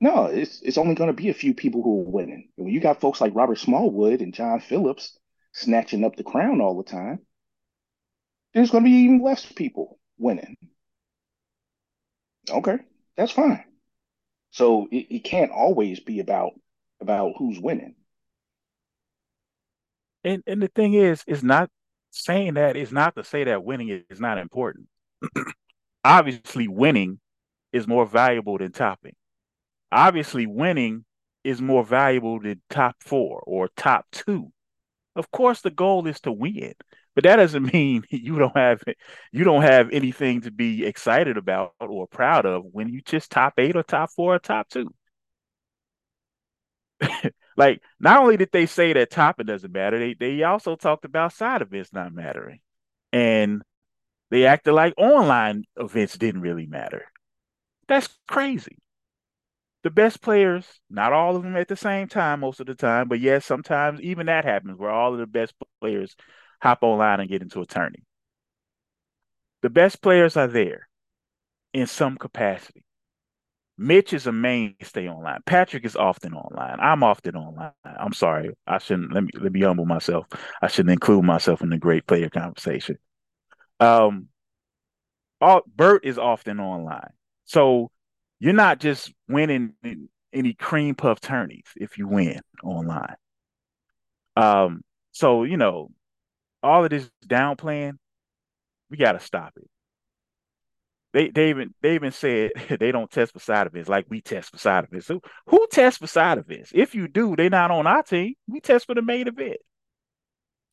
[0.00, 2.50] No, it's it's only going to be a few people who are winning.
[2.56, 5.18] When you got folks like Robert Smallwood and John Phillips
[5.52, 7.20] snatching up the crown all the time,
[8.52, 10.56] there's going to be even less people winning.
[12.50, 12.78] Okay,
[13.16, 13.64] that's fine.
[14.50, 16.52] So it, it can't always be about
[17.00, 17.94] about who's winning.
[20.24, 21.70] And and the thing is, it's not
[22.10, 24.88] saying that it's not to say that winning is not important.
[26.04, 27.18] Obviously, winning
[27.72, 29.14] is more valuable than topping
[29.92, 31.04] obviously winning
[31.44, 34.52] is more valuable than top four or top two.
[35.14, 36.74] Of course, the goal is to win,
[37.14, 38.82] but that doesn't mean you don't have
[39.32, 43.54] you don't have anything to be excited about or proud of when you just top
[43.58, 44.92] eight or top four or top two.
[47.56, 51.32] like, not only did they say that topping doesn't matter, they they also talked about
[51.32, 52.60] side events not mattering,
[53.12, 53.62] and
[54.30, 57.04] they acted like online events didn't really matter.
[57.88, 58.78] That's crazy
[59.86, 63.06] the best players, not all of them at the same time most of the time,
[63.06, 66.16] but yes, sometimes even that happens where all of the best players
[66.60, 68.02] hop online and get into a tourney.
[69.62, 70.88] The best players are there
[71.72, 72.82] in some capacity.
[73.78, 75.38] Mitch is a mainstay online.
[75.46, 76.80] Patrick is often online.
[76.80, 77.70] I'm often online.
[77.84, 78.50] I'm sorry.
[78.66, 80.26] I shouldn't let me let me humble myself.
[80.60, 82.98] I shouldn't include myself in the great player conversation.
[83.78, 84.30] Um
[85.40, 87.12] all Bert is often online.
[87.44, 87.92] So
[88.38, 89.74] you're not just winning
[90.32, 93.16] any cream puff tourneys if you win online.
[94.36, 95.90] Um, so you know,
[96.62, 97.94] all of this downplaying,
[98.90, 99.68] we got to stop it.
[101.12, 104.50] they they even they even said they don't test for side events like we test
[104.50, 105.06] for side events.
[105.06, 106.72] So who tests for side events?
[106.74, 108.34] If you do, they're not on our team.
[108.46, 109.58] We test for the main event.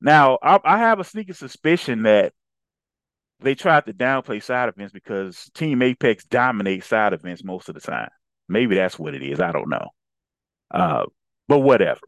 [0.01, 2.33] Now I, I have a sneaking suspicion that
[3.43, 7.81] they tried to downplay side events because Team Apex dominates side events most of the
[7.81, 8.09] time.
[8.47, 9.39] Maybe that's what it is.
[9.39, 9.87] I don't know.
[10.71, 11.05] Uh,
[11.47, 12.01] but whatever.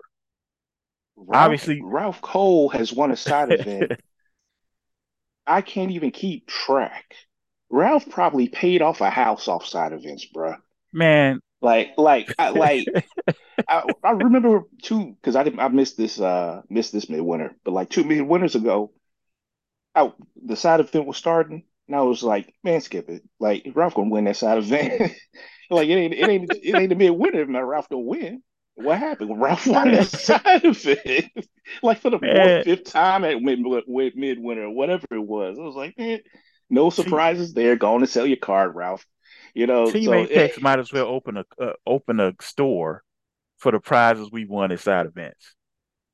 [1.16, 3.94] Ralph, Obviously, Ralph Cole has won a side event.
[5.48, 7.16] I can't even keep track.
[7.70, 10.56] Ralph probably paid off a house off side events, bro.
[10.92, 12.86] Man, like, like, I, like,
[13.68, 15.60] I, I remember two because I didn't.
[15.60, 16.20] I missed this.
[16.20, 18.92] Uh, missed this midwinter, but like two midwinters ago,
[19.96, 20.12] I,
[20.44, 23.24] the side event was starting, and I was like, man, skip it.
[23.40, 25.14] Like, Ralph gonna win that side event.
[25.70, 28.44] like, it ain't, it ain't, it ain't the midwinter if not Ralph gonna win.
[28.76, 29.42] What happened?
[29.42, 31.48] Ralph won that side it,
[31.84, 33.60] like for the fourth, fifth time at mid
[34.16, 35.58] midwinter, whatever it was.
[35.58, 36.20] I was like, man,
[36.70, 37.78] no surprises there.
[37.78, 39.06] Going to sell your card, Ralph.
[39.54, 43.04] You know, Team so, Apex might as well open a uh, open a store
[43.58, 45.56] for the prizes we won at side events.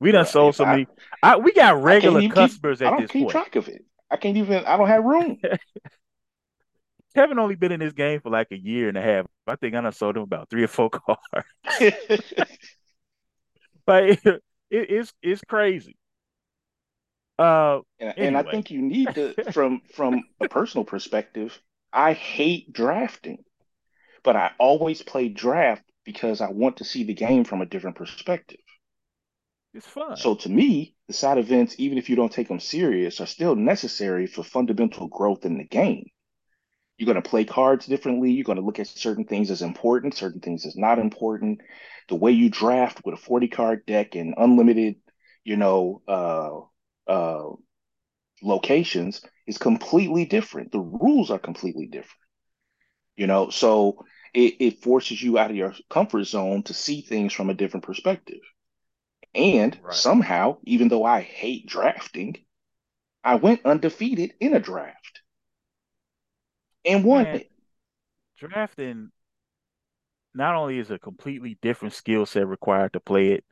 [0.02, 0.88] We done sold so many.
[1.22, 3.14] I, we got regular customers keep, at this point.
[3.14, 3.84] I don't keep track of it.
[4.10, 4.64] I can't even.
[4.64, 5.38] I don't have room.
[7.14, 9.26] Kevin only been in this game for like a year and a half.
[9.46, 11.14] I think I done sold him about three or four cars.
[13.86, 15.96] but it, it, it's it's crazy.
[17.38, 18.26] Uh, and, anyway.
[18.26, 21.56] and I think you need to, from from a personal perspective,
[21.92, 23.44] I hate drafting,
[24.24, 27.94] but I always play draft because I want to see the game from a different
[27.96, 28.58] perspective.
[29.74, 30.16] It's fun.
[30.16, 33.56] So to me, the side events, even if you don't take them serious, are still
[33.56, 36.10] necessary for fundamental growth in the game.
[36.98, 38.32] You're going to play cards differently.
[38.32, 41.60] You're going to look at certain things as important, certain things as not important.
[42.08, 44.96] The way you draft with a 40 card deck and unlimited,
[45.42, 47.56] you know, uh, uh,
[48.42, 50.70] locations is completely different.
[50.70, 52.20] The rules are completely different.
[53.16, 54.04] You know, so
[54.34, 57.84] it, it forces you out of your comfort zone to see things from a different
[57.84, 58.40] perspective.
[59.34, 59.94] And right.
[59.94, 62.36] somehow, even though I hate drafting,
[63.24, 65.22] I went undefeated in a draft
[66.84, 67.50] and won Man, it.
[68.38, 69.10] Drafting
[70.34, 73.44] not only is a completely different skill set required to play it,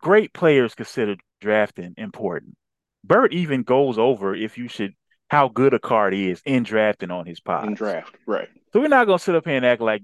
[0.00, 2.56] great players consider drafting important.
[3.02, 4.94] Bert even goes over if you should
[5.28, 7.66] how good a card is in drafting on his pod.
[7.66, 8.48] In draft, right.
[8.72, 10.02] So we're not gonna sit up here and act like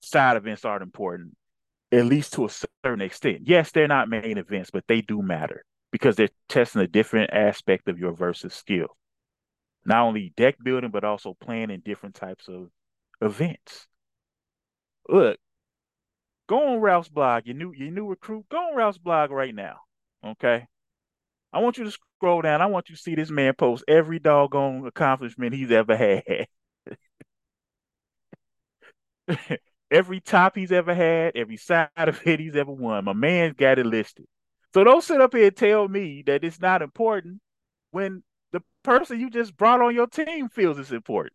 [0.00, 1.34] side events aren't important,
[1.92, 3.40] at least to a certain extent.
[3.44, 7.88] Yes, they're not main events, but they do matter because they're testing a different aspect
[7.88, 8.88] of your versus skill.
[9.84, 12.70] Not only deck building, but also playing in different types of
[13.22, 13.86] events.
[15.08, 15.38] Look,
[16.48, 19.80] go on Ralph's blog, your new your new recruit, go on Ralph's blog right now.
[20.24, 20.66] Okay.
[21.52, 22.62] I want you to scroll down.
[22.62, 26.46] I want you to see this man post every doggone accomplishment he's ever had.
[29.90, 33.04] every top he's ever had, every side of it he's ever won.
[33.04, 34.26] My man's got it listed.
[34.74, 37.40] So don't sit up here and tell me that it's not important
[37.90, 38.22] when
[38.52, 41.34] the person you just brought on your team feels it's important.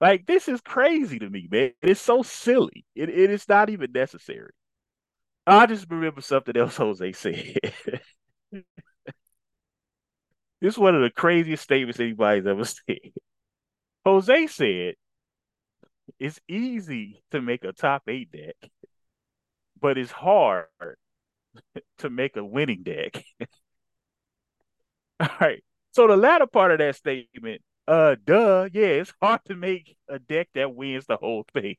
[0.00, 1.72] Like this is crazy to me, man.
[1.82, 2.84] It's so silly.
[2.94, 4.52] It, it is not even necessary.
[5.46, 7.56] I just remember something else Jose said.
[10.60, 12.98] This is one of the craziest statements anybody's ever said.
[14.04, 14.94] Jose said,
[16.18, 18.56] it's easy to make a top eight deck,
[19.80, 20.66] but it's hard
[21.98, 23.24] to make a winning deck.
[25.20, 25.62] All right.
[25.92, 30.18] So the latter part of that statement, uh, duh, yeah, it's hard to make a
[30.18, 31.76] deck that wins the whole thing.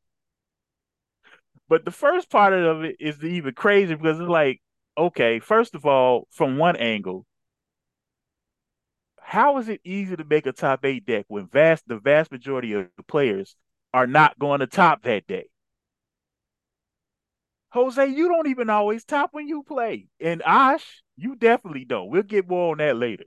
[1.67, 4.61] But the first part of it is even crazy because it's like,
[4.97, 7.25] okay, first of all, from one angle,
[9.21, 12.73] how is it easy to make a top eight deck when vast the vast majority
[12.73, 13.55] of the players
[13.93, 15.45] are not going to top that day?
[17.71, 20.08] Jose, you don't even always top when you play.
[20.19, 22.10] And Ash, you definitely don't.
[22.10, 23.25] We'll get more on that later.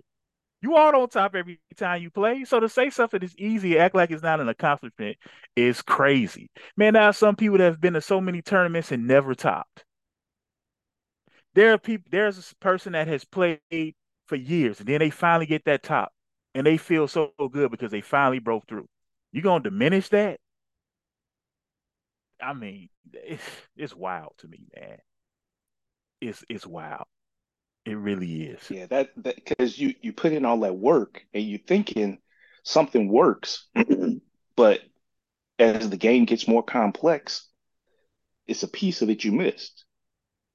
[0.61, 2.45] You all don't top every time you play.
[2.45, 5.19] So to say something is easy, act like it's not an accomplishment
[5.57, 6.51] is crazy.
[6.77, 9.85] Man, there are some people that have been to so many tournaments and never topped.
[11.55, 13.61] There are people, there's a person that has played
[14.27, 16.13] for years, and then they finally get that top,
[16.55, 18.89] and they feel so good because they finally broke through.
[19.33, 20.41] You're gonna diminish that?
[22.45, 23.43] I mean, it's,
[23.77, 24.99] it's wild to me, man.
[26.21, 27.05] It's it's wild.
[27.85, 28.71] It really is.
[28.71, 32.19] Yeah, that because you you put in all that work and you thinking
[32.63, 33.67] something works,
[34.57, 34.81] but
[35.59, 37.49] as the game gets more complex,
[38.47, 39.85] it's a piece of it you missed,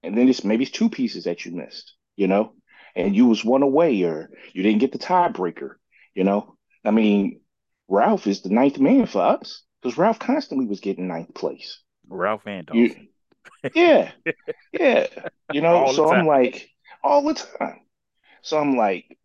[0.02, 1.94] and then it's maybe it's two pieces that you missed.
[2.16, 2.54] You know,
[2.96, 5.76] and you was one away or you didn't get the tiebreaker,
[6.14, 6.56] you know?
[6.84, 7.42] I mean,
[7.88, 11.80] Ralph is the ninth man for us because Ralph constantly was getting ninth place.
[12.08, 13.10] Ralph and Dawson.
[13.64, 14.12] You, yeah,
[14.72, 15.08] yeah.
[15.52, 16.70] You know, so I'm like
[17.04, 17.82] all the time.
[18.42, 19.18] So I'm like,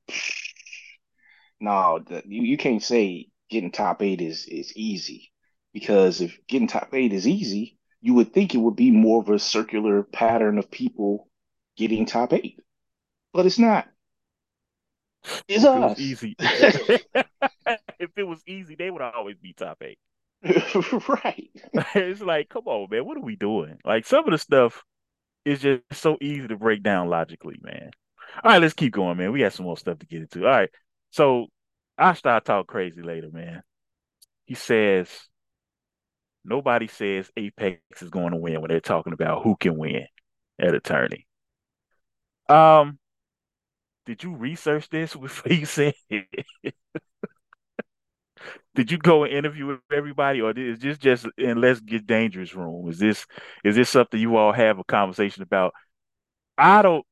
[1.60, 5.32] no, the, you you can't say getting top eight is is easy
[5.72, 9.28] because if getting top eight is easy, you would think it would be more of
[9.28, 11.28] a circular pattern of people
[11.76, 12.60] getting top eight,
[13.32, 13.88] but it's not.
[15.48, 15.98] It's if us.
[15.98, 16.36] It easy.
[17.98, 19.98] if it was easy, they would always be top eight.
[21.08, 21.50] right.
[21.94, 23.78] it's like, come on, man, what are we doing?
[23.84, 24.82] Like some of the stuff
[25.44, 27.90] is just so easy to break down logically, man.
[28.42, 29.32] All right, let's keep going, man.
[29.32, 30.44] We got some more stuff to get into.
[30.44, 30.70] All right.
[31.10, 31.46] So
[31.96, 33.62] I start talk crazy later, man.
[34.46, 35.08] He says
[36.44, 40.06] nobody says Apex is going to win when they're talking about who can win
[40.60, 41.26] at attorney.
[42.48, 42.98] Um,
[44.04, 46.74] did you research this before you said it?
[48.74, 52.54] Did you go and interview with everybody, or is this just in Let's Get Dangerous
[52.54, 52.88] room?
[52.88, 53.26] Is this
[53.64, 55.72] is this something you all have a conversation about?
[56.58, 57.04] I don't,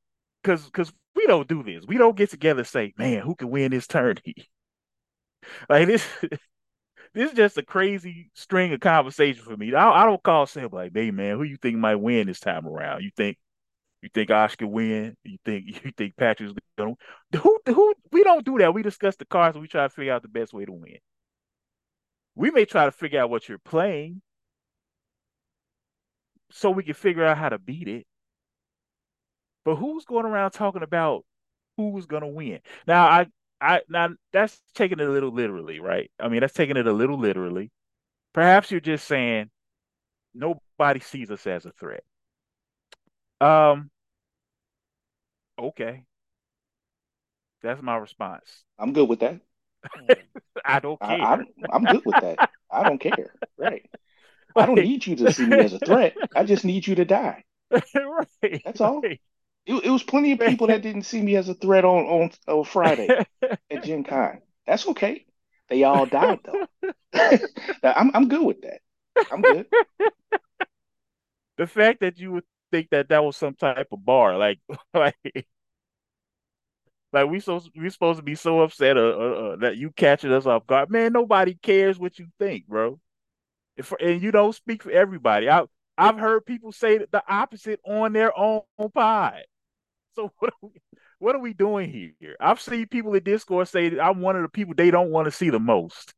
[0.43, 1.85] because because we don't do this.
[1.87, 4.35] We don't get together and say, "Man, who can win this tourney?"
[5.69, 6.07] like this.
[7.15, 9.75] this is just a crazy string of conversation for me.
[9.75, 12.67] I, I don't call Sam like, "Hey, man, who you think might win this time
[12.67, 13.39] around?" You think
[14.03, 15.17] you think Oscar win?
[15.25, 16.95] You think you think Patrick's gonna
[17.37, 18.75] who who we don't do that.
[18.75, 20.99] We discuss the cards and we try to figure out the best way to win.
[22.35, 24.23] We may try to figure out what you're playing
[26.51, 28.07] so we can figure out how to beat it.
[29.65, 31.25] But who's going around talking about
[31.77, 32.61] who's gonna win?
[32.87, 33.27] Now I
[33.61, 36.11] I now that's taking it a little literally, right?
[36.19, 37.71] I mean that's taking it a little literally.
[38.35, 39.51] Perhaps you're just saying
[40.35, 42.05] nobody sees us as a threat.
[43.41, 43.91] Um
[45.59, 46.05] okay.
[47.63, 48.65] That's my response.
[48.79, 49.41] I'm good with that.
[50.65, 51.11] I don't care.
[51.11, 51.39] I,
[51.73, 52.51] am good with that.
[52.71, 53.35] I don't care.
[53.59, 53.89] Right.
[54.55, 56.15] I don't need you to see me as a threat.
[56.35, 57.45] I just need you to die.
[57.71, 58.63] right.
[58.65, 59.01] That's all.
[59.01, 59.21] Right.
[59.65, 62.31] It, it, was plenty of people that didn't see me as a threat on on,
[62.49, 63.09] on Friday
[63.43, 64.41] at Gen Con.
[64.67, 65.25] That's okay.
[65.69, 66.67] They all died though.
[67.83, 68.81] I'm I'm good with that.
[69.31, 69.67] I'm good.
[71.59, 74.59] The fact that you would think that that was some type of bar, like
[74.95, 75.15] like
[77.13, 79.03] like we so we supposed to be so upset uh, uh,
[79.53, 80.91] uh, that you catching us off guard.
[80.91, 82.99] Man, nobody cares what you think, bro.
[83.77, 85.49] If, and you don't speak for everybody.
[85.49, 85.65] I
[85.99, 88.63] I've heard people say the opposite on their own
[88.95, 89.43] pod.
[90.15, 90.81] So what are we,
[91.19, 92.37] what are we doing here?
[92.41, 95.27] I've seen people in Discord say that I'm one of the people they don't want
[95.27, 96.15] to see the most.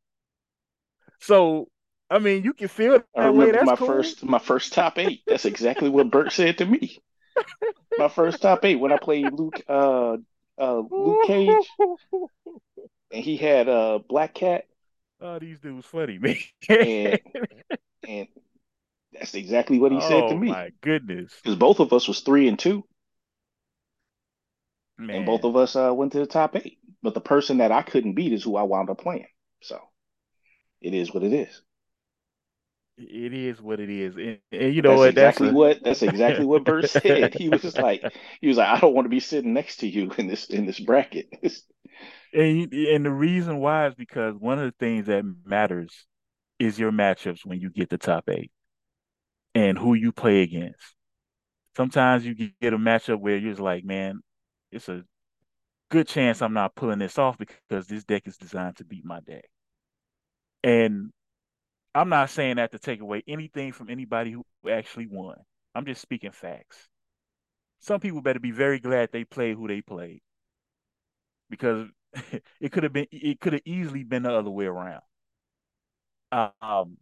[1.19, 1.67] So
[2.09, 3.51] I mean, you can feel that I remember way.
[3.51, 3.87] That's my cool.
[3.87, 5.23] first my first top eight.
[5.27, 6.99] That's exactly what Bert said to me.
[7.97, 10.17] My first top eight when I played Luke uh
[10.57, 11.69] uh, Luke Cage,
[13.11, 14.65] and he had a uh, Black Cat.
[15.21, 16.37] Oh, these dudes funny, man.
[16.69, 17.19] and,
[18.07, 18.27] and
[19.13, 20.35] that's exactly what he oh, said to me.
[20.35, 20.51] oh, me.
[20.51, 22.83] My goodness, because both of us was three and two,
[24.97, 25.17] man.
[25.17, 26.79] and both of us uh, went to the top eight.
[27.01, 29.27] But the person that I couldn't beat is who I wound up playing.
[29.61, 29.79] So
[30.81, 31.61] it is what it is.
[32.97, 35.47] It is what it is, and, and you know that's what?
[35.47, 35.53] Exactly that's a...
[35.53, 37.33] what that's exactly what Bert said.
[37.33, 38.01] He was like,
[38.39, 40.65] he was like, I don't want to be sitting next to you in this in
[40.65, 41.27] this bracket.
[42.33, 46.05] and and the reason why is because one of the things that matters
[46.57, 48.51] is your matchups when you get the top eight,
[49.53, 50.95] and who you play against.
[51.75, 54.21] Sometimes you get a matchup where you're just like, man,
[54.71, 55.03] it's a
[55.89, 59.19] good chance I'm not pulling this off because this deck is designed to beat my
[59.19, 59.45] deck.
[60.63, 61.11] And
[61.95, 65.37] I'm not saying that to take away anything from anybody who actually won.
[65.73, 66.89] I'm just speaking facts.
[67.79, 70.21] Some people better be very glad they played who they played
[71.49, 71.87] because
[72.59, 75.01] it could have been it could have easily been the other way around.
[76.31, 76.97] Um,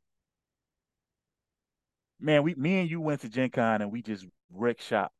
[2.19, 5.11] man, we me and you went to Gen Con and we just wrecked shop.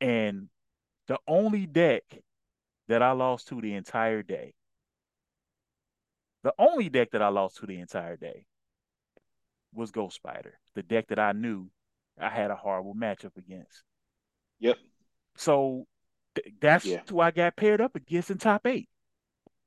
[0.00, 0.48] And
[1.08, 2.02] the only deck
[2.88, 4.54] that I lost to the entire day
[6.42, 8.46] the only deck that I lost to the entire day
[9.74, 11.68] was Ghost Spider, the deck that I knew
[12.18, 13.82] I had a horrible matchup against.
[14.60, 14.78] Yep.
[15.36, 15.86] So
[16.34, 17.00] th- that's yeah.
[17.08, 18.88] who I got paired up against in top eight.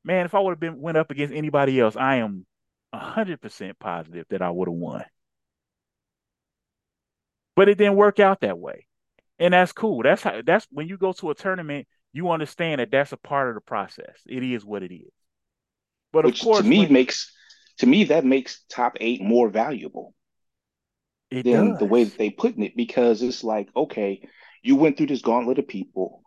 [0.03, 2.45] Man, if I would have been went up against anybody else, I am
[2.93, 5.03] hundred percent positive that I would have won.
[7.55, 8.87] But it didn't work out that way,
[9.39, 10.03] and that's cool.
[10.03, 10.41] That's how.
[10.45, 13.61] That's when you go to a tournament, you understand that that's a part of the
[13.61, 14.21] process.
[14.27, 15.11] It is what it is.
[16.13, 16.93] But Which of course, to me when...
[16.93, 17.33] makes
[17.79, 20.13] to me that makes top eight more valuable
[21.31, 21.79] than does.
[21.79, 24.21] the way that they putting it because it's like okay,
[24.61, 26.23] you went through this gauntlet of people,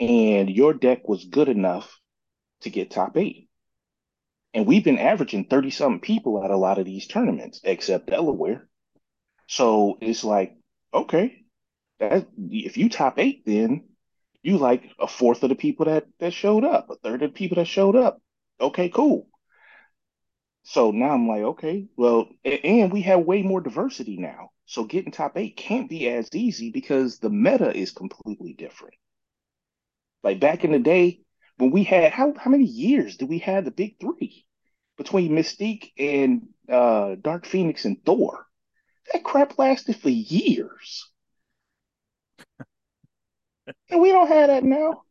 [0.00, 1.98] and your deck was good enough
[2.62, 3.48] to get top eight.
[4.52, 8.68] And we've been averaging 30 something people at a lot of these tournaments, except Delaware.
[9.46, 10.56] So it's like,
[10.92, 11.44] okay,
[12.00, 13.88] that if you top eight, then
[14.42, 17.34] you like a fourth of the people that that showed up, a third of the
[17.34, 18.20] people that showed up.
[18.60, 19.26] Okay, cool.
[20.62, 24.52] So now I'm like, okay, well, and we have way more diversity now.
[24.64, 28.94] So getting top eight can't be as easy because the meta is completely different.
[30.22, 31.20] Like back in the day
[31.58, 34.46] when we had how how many years did we have the big three
[34.96, 38.46] between Mystique and uh, Dark Phoenix and Thor?
[39.12, 41.10] That crap lasted for years.
[43.90, 45.02] and we don't have that now.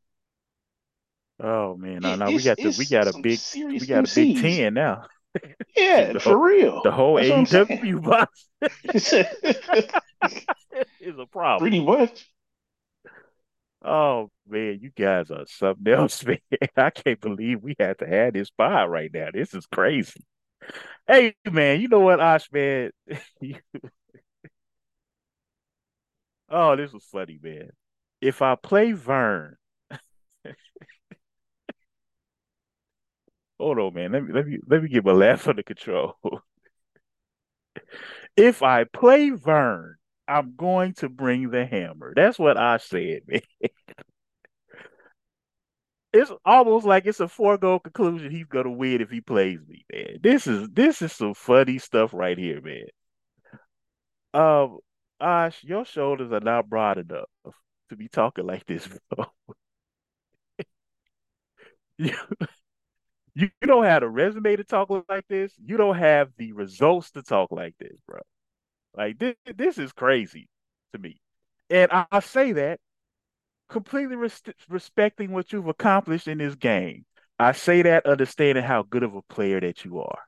[1.42, 4.12] Oh man, no, no, we got the we got a big we got MCs.
[4.12, 5.06] a big ten now.
[5.78, 6.82] Yeah, for real.
[6.84, 8.48] The whole That's AEW box
[11.00, 11.60] is a problem.
[11.60, 12.28] Pretty much.
[13.84, 16.40] Oh man, you guys are something else, man.
[16.76, 19.30] I can't believe we had to have this spot right now.
[19.34, 20.22] This is crazy.
[21.08, 22.92] Hey man, you know what, Ash man?
[26.50, 27.70] oh, this was funny, man.
[28.22, 29.56] If I play Vern,
[33.60, 34.12] hold on, man.
[34.12, 36.16] Let me let me let me get my laugh under control.
[38.38, 39.96] if I play Vern,
[40.28, 42.14] I'm going to bring the hammer.
[42.16, 43.42] That's what I said, man.
[46.12, 50.18] it's almost like it's a foregone conclusion he's gonna win if he plays me, man.
[50.22, 52.86] This is this is some funny stuff right here, man.
[54.34, 54.80] Um,
[55.20, 57.30] Ash, your shoulders are not broad enough
[57.90, 59.26] to be talking like this, bro.
[63.36, 65.54] you don't have a resume to talk like this.
[65.64, 68.20] You don't have the results to talk like this, bro.
[68.96, 70.50] Like this, this is crazy
[70.94, 71.20] to me.
[71.70, 72.80] And I, I say that
[73.70, 77.06] completely res- respecting what you've accomplished in this game.
[77.38, 80.20] I say that understanding how good of a player that you are.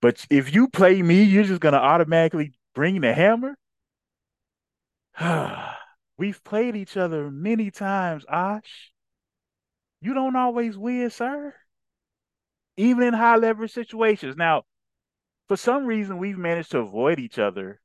[0.00, 3.56] But if you play me, you're just gonna automatically bring the hammer.
[6.18, 8.92] We've played each other many times, Ash.
[10.00, 11.54] You don't always win, sir.
[12.76, 14.36] Even in high leverage situations.
[14.36, 14.64] Now,
[15.48, 17.80] for some reason we've managed to avoid each other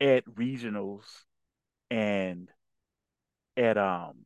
[0.00, 1.04] at regionals
[1.90, 2.48] and
[3.56, 4.24] at um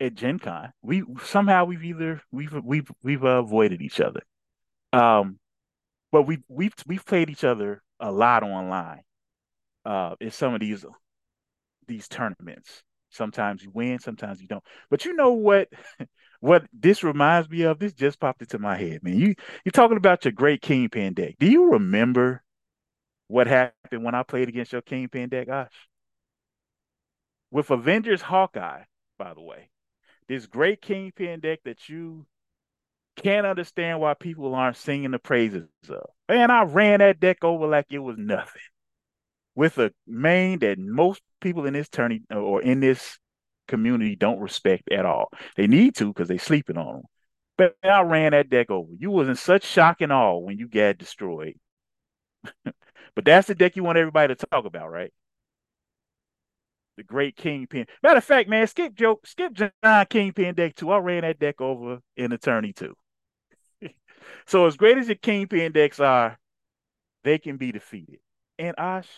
[0.00, 0.72] at Gen Con.
[0.82, 4.22] We somehow we've either we've we've we've avoided each other.
[4.92, 5.38] Um
[6.12, 9.02] but we we've we've played each other a lot online
[9.84, 10.84] uh in some of these
[11.88, 12.82] these tournaments.
[13.10, 14.64] Sometimes you win, sometimes you don't.
[14.90, 15.68] But you know what
[16.46, 19.18] what this reminds me of, this just popped into my head, man.
[19.18, 19.34] You
[19.64, 21.34] you're talking about your great Kingpin deck.
[21.40, 22.42] Do you remember
[23.26, 25.72] what happened when I played against your Kingpin deck, Gosh?
[27.50, 28.82] With Avengers Hawkeye,
[29.18, 29.70] by the way.
[30.28, 32.26] This great Kingpin deck that you
[33.16, 36.08] can't understand why people aren't singing the praises of.
[36.28, 38.62] Man, I ran that deck over like it was nothing.
[39.56, 43.18] With a main that most people in this tourney or in this
[43.66, 45.30] community don't respect at all.
[45.56, 47.02] They need to because they sleeping on them.
[47.58, 48.92] But I ran that deck over.
[48.98, 51.58] You was in such shock and awe when you got destroyed.
[52.64, 55.12] but that's the deck you want everybody to talk about, right?
[56.96, 57.86] The great Kingpin.
[58.02, 60.90] Matter of fact, man, skip joke, skip John Kingpin deck too.
[60.90, 62.94] I ran that deck over in Attorney too.
[64.46, 66.38] so as great as your Kingpin decks are,
[67.24, 68.20] they can be defeated.
[68.58, 69.08] And Ash,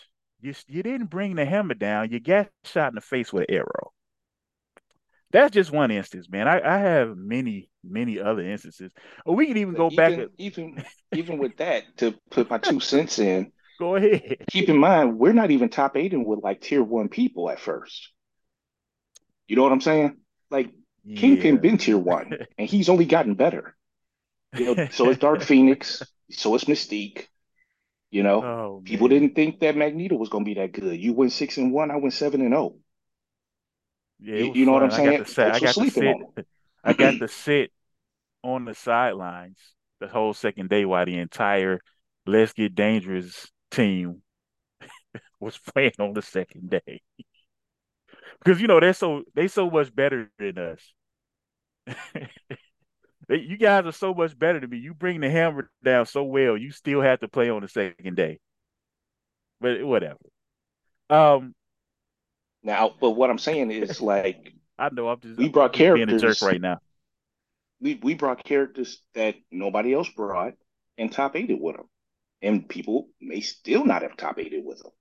[0.41, 2.11] you you didn't bring the hammer down.
[2.11, 3.93] You got shot in the face with an arrow
[5.31, 6.49] that's just one instance, man.
[6.49, 8.91] I, I have many, many other instances.
[9.27, 10.29] Or we can even go even, back.
[10.39, 13.53] Even even with that, to put my two cents in.
[13.79, 14.39] Go ahead.
[14.51, 18.11] Keep in mind, we're not even top eighting with like tier one people at first.
[19.47, 20.17] You know what I'm saying?
[20.51, 20.71] Like
[21.05, 21.21] yeah.
[21.21, 23.77] Kingpin been tier one, and he's only gotten better.
[24.57, 27.27] You know, so it's Dark Phoenix, so it's Mystique.
[28.11, 30.99] You know, oh, people didn't think that Magneto was going to be that good.
[30.99, 32.63] You went six and one, I went seven and zero.
[32.63, 32.77] Oh.
[34.21, 35.09] Yeah, you, you know what I'm saying?
[35.09, 35.47] I got to sit.
[35.47, 36.17] I got to sit.
[36.85, 37.73] I got to sit
[38.43, 39.59] on the sidelines
[40.01, 41.81] the whole second day while the entire
[42.27, 44.23] Let's Get Dangerous team
[45.41, 47.03] was playing on the second day.
[48.39, 50.93] because you know they're so they so much better than us.
[53.29, 54.79] you guys are so much better than me.
[54.79, 58.17] You bring the hammer down so well, you still have to play on the second
[58.17, 58.39] day.
[59.61, 60.19] But whatever.
[61.11, 61.55] Um,
[62.63, 65.93] now, but what I'm saying is like I know I'm just we brought just characters
[65.93, 66.81] being a jerk right now.
[67.81, 70.55] We we brought characters that nobody else brought
[70.97, 71.89] and top eighted with them,
[72.43, 74.93] and people may still not have top eighted with them.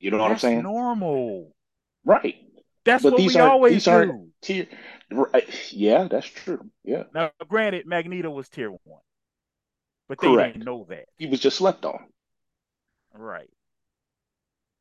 [0.00, 0.62] You know That's what I'm saying?
[0.62, 1.54] Normal,
[2.04, 2.36] right?
[2.84, 4.32] That's But what these we aren't always these do.
[4.42, 4.66] tier.
[5.10, 5.34] Right.
[5.34, 5.40] Uh,
[5.70, 6.70] yeah, that's true.
[6.84, 9.02] Yeah, Now, granted, Magneto was tier one,
[10.08, 11.08] but they didn't know that.
[11.18, 12.08] He was just slept on.
[13.12, 13.50] Right.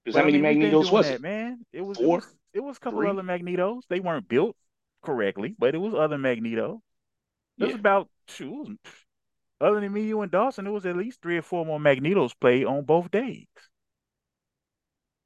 [0.08, 1.22] Because how I many mean, Magnetos was that, it?
[1.22, 1.66] man.
[1.74, 3.10] It was it was it was a couple three?
[3.10, 3.82] other Magnetos.
[3.90, 4.56] They weren't built
[5.04, 6.82] correctly, but it was other Magneto.
[7.60, 7.80] There's Yeah.
[7.80, 8.78] about two
[9.62, 12.40] other than me, you and Dawson, there was at least three or four more Magnetos
[12.40, 13.48] played on both days.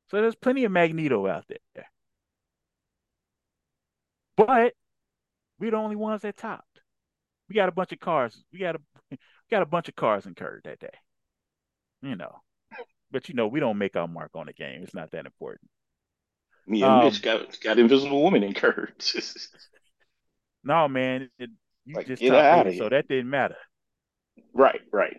[0.10, 1.90] So there's plenty of Magneto out there.
[4.36, 4.76] But
[5.60, 6.82] we're the only ones that topped.
[7.50, 8.44] We got a bunch of cars.
[8.52, 9.18] We got a we
[9.52, 10.94] got a bunch of cars incurred that day.
[12.02, 12.42] You know.
[13.12, 14.84] But you know, we don't make our mark on the game.
[14.84, 15.70] It's not that important.
[16.68, 18.94] Me and Mitch Um, got got Invisible Woman incurred.
[20.64, 21.50] no, man, it,
[21.86, 23.58] you like, just get out of eight, so that didn't matter.
[24.54, 25.18] Right, right.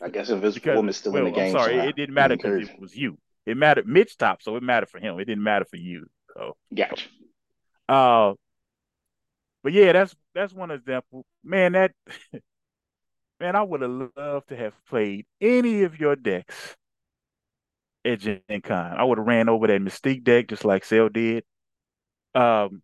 [0.00, 2.14] I guess Invisible Because, Woman's still in the well, I'm game sorry, it, it didn't
[2.14, 3.18] matter because it was you.
[3.46, 5.18] It mattered Mitch top, so it mattered for him.
[5.18, 6.06] It didn't matter for you.
[6.36, 7.08] So Gotcha.
[7.88, 8.34] uh
[9.62, 11.24] but yeah, that's that's one example.
[11.44, 11.92] Man, that
[13.40, 16.76] man, I would have loved to have played any of your decks
[18.04, 18.94] at Gen Con.
[18.96, 21.44] I would have ran over that Mystique deck just like Cell did.
[22.34, 22.82] Um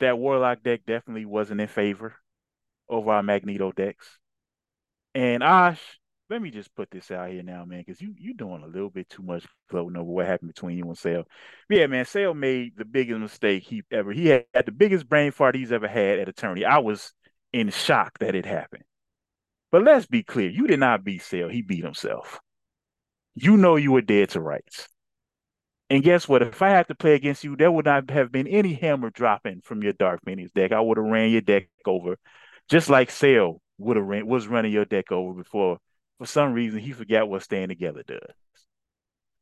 [0.00, 2.14] that Warlock deck definitely wasn't in favor
[2.88, 4.18] over our Magneto decks.
[5.14, 5.80] And Ash,
[6.28, 8.90] let me just put this out here now, man, because you you doing a little
[8.90, 11.24] bit too much floating over what happened between you and Cell.
[11.70, 14.12] Yeah, man, Cell made the biggest mistake he ever.
[14.12, 16.64] He had, had the biggest brain fart he's ever had at attorney.
[16.64, 17.12] I was
[17.52, 18.84] in shock that it happened.
[19.72, 21.48] But let's be clear, you did not beat Cell.
[21.48, 22.40] He beat himself.
[23.36, 24.88] You know you were dead to rights.
[25.90, 26.42] And guess what?
[26.42, 29.60] If I had to play against you, there would not have been any hammer dropping
[29.60, 30.72] from your Dark Phoenix deck.
[30.72, 32.16] I would have ran your deck over,
[32.68, 35.78] just like Cell would have ran was running your deck over before.
[36.18, 38.34] For some reason, he forgot what staying together does.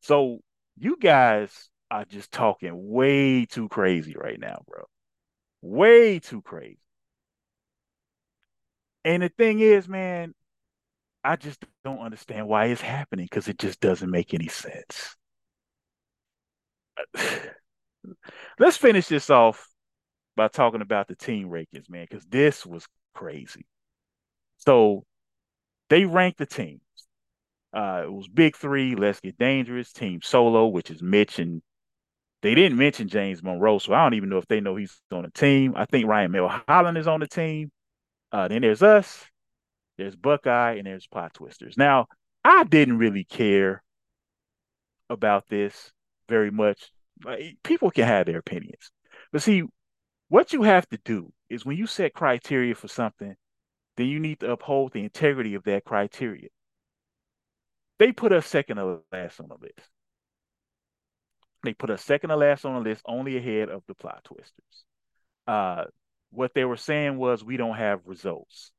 [0.01, 0.41] So
[0.77, 4.85] you guys are just talking way too crazy right now, bro.
[5.63, 6.79] Way too crazy.
[9.05, 10.35] And the thing is, man,
[11.25, 15.17] I just don't understand why it's happening because it just doesn't make any sense.
[18.59, 19.67] Let's finish this off
[20.37, 23.67] by talking about the team rankings, man, because this was crazy.
[24.59, 25.05] So
[25.89, 26.81] they ranked the teams.
[27.73, 31.61] Uh, it was Big Three, Let's Get Dangerous, Team Solo, which is Mitch, and
[32.43, 35.23] they didn't mention James Monroe, so I don't even know if they know he's on
[35.23, 35.73] the team.
[35.75, 37.73] I think Ryan Milholland is on the team.
[38.31, 39.25] Uh, then there's us,
[39.99, 41.77] there's Buckeye, and there's Plot Twisters.
[41.77, 42.07] Now,
[42.45, 43.83] I didn't really care
[45.09, 45.93] about this
[46.29, 46.91] very much.
[47.25, 48.91] Like, people can have their opinions,
[49.33, 49.63] but see,
[50.29, 53.37] what you have to do is when you set criteria for something,
[53.97, 56.49] then you need to uphold the integrity of that criteria.
[57.99, 59.91] They put us second or last on the list.
[61.63, 64.85] They put us second or last on the list, only ahead of the plot twisters.
[65.47, 65.85] Uh,
[66.31, 68.73] what they were saying was we don't have results.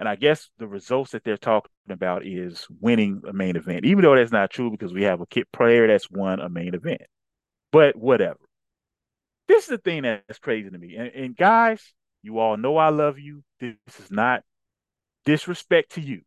[0.00, 4.02] And I guess the results that they're talking about is winning a main event, even
[4.02, 7.02] though that's not true because we have a kid player that's won a main event.
[7.70, 8.40] But whatever.
[9.46, 10.96] This is the thing that's crazy to me.
[10.96, 11.92] And, and guys,
[12.22, 13.44] you all know I love you.
[13.60, 14.42] This is not
[15.26, 16.22] disrespect to you.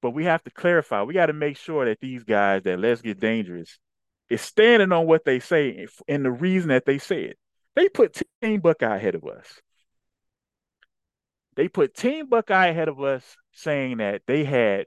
[0.00, 1.02] But we have to clarify.
[1.02, 3.78] We got to make sure that these guys that Let's Get Dangerous
[4.30, 7.38] is standing on what they say and the reason that they say it.
[7.74, 9.60] They put Team Buckeye ahead of us.
[11.56, 14.86] They put Team Buckeye ahead of us, saying that they had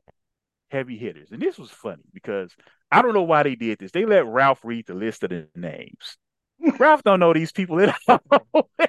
[0.70, 1.32] heavy hitters.
[1.32, 2.56] And this was funny because
[2.92, 3.92] I don't know why they did this.
[3.92, 6.18] They let Ralph read the list of the names.
[6.80, 8.70] Ralph don't know these people at all.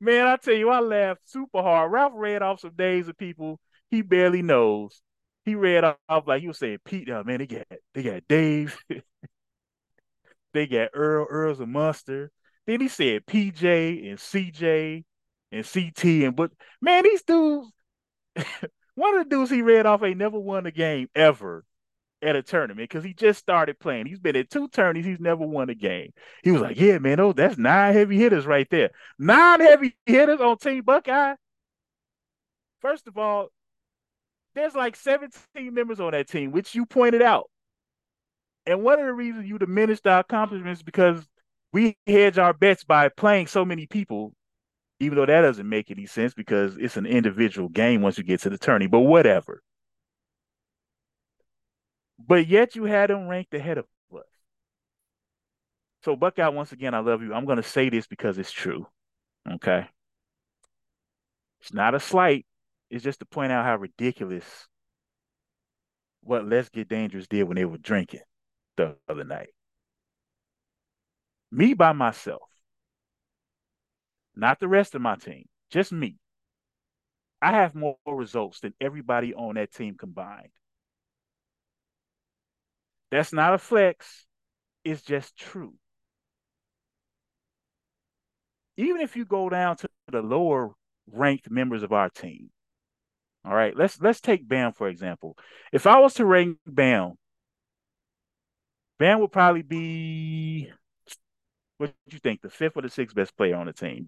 [0.00, 1.92] Man, I tell you, I laughed super hard.
[1.92, 3.60] Ralph read off some names of people
[3.90, 5.02] he barely knows.
[5.44, 8.78] He read off like he was saying, Pete, oh, man, they got they got Dave,
[10.52, 12.30] they got Earl, Earl's a monster.
[12.66, 15.04] Then he said PJ and CJ
[15.52, 17.68] and CT and but man, these dudes,
[18.94, 21.64] one of the dudes he read off ain't never won a game ever
[22.22, 24.06] at a tournament because he just started playing.
[24.06, 25.06] He's been at two tourneys.
[25.06, 26.12] He's never won a game.
[26.42, 28.90] He was like, "Yeah, man, oh, that's nine heavy hitters right there.
[29.18, 31.34] Nine heavy hitters on Team Buckeye."
[32.80, 33.48] First of all,
[34.54, 37.50] there's like 17 members on that team, which you pointed out.
[38.66, 41.26] And one of the reasons you diminished our accomplishments because
[41.72, 44.34] we hedge our bets by playing so many people,
[45.00, 48.40] even though that doesn't make any sense because it's an individual game once you get
[48.42, 48.86] to the tourney.
[48.86, 49.62] But whatever.
[52.18, 54.22] But yet you had them ranked ahead of us.
[56.04, 57.32] So Buckeye, once again, I love you.
[57.32, 58.86] I'm going to say this because it's true.
[59.50, 59.86] Okay.
[61.62, 62.46] It's not a slight.
[62.90, 64.44] It's just to point out how ridiculous
[66.22, 68.20] what Let's Get Dangerous did when they were drinking
[68.76, 69.50] the other night.
[71.50, 72.42] Me by myself,
[74.34, 76.16] not the rest of my team, just me.
[77.42, 80.50] I have more results than everybody on that team combined.
[83.10, 84.26] That's not a flex,
[84.84, 85.74] it's just true.
[88.76, 90.70] Even if you go down to the lower
[91.10, 92.50] ranked members of our team,
[93.44, 95.36] all right, let's let's take Bam for example.
[95.72, 97.14] If I was to rank Bam,
[98.98, 100.70] Bam would probably be
[101.80, 104.06] what do you think, the fifth or the sixth best player on the team?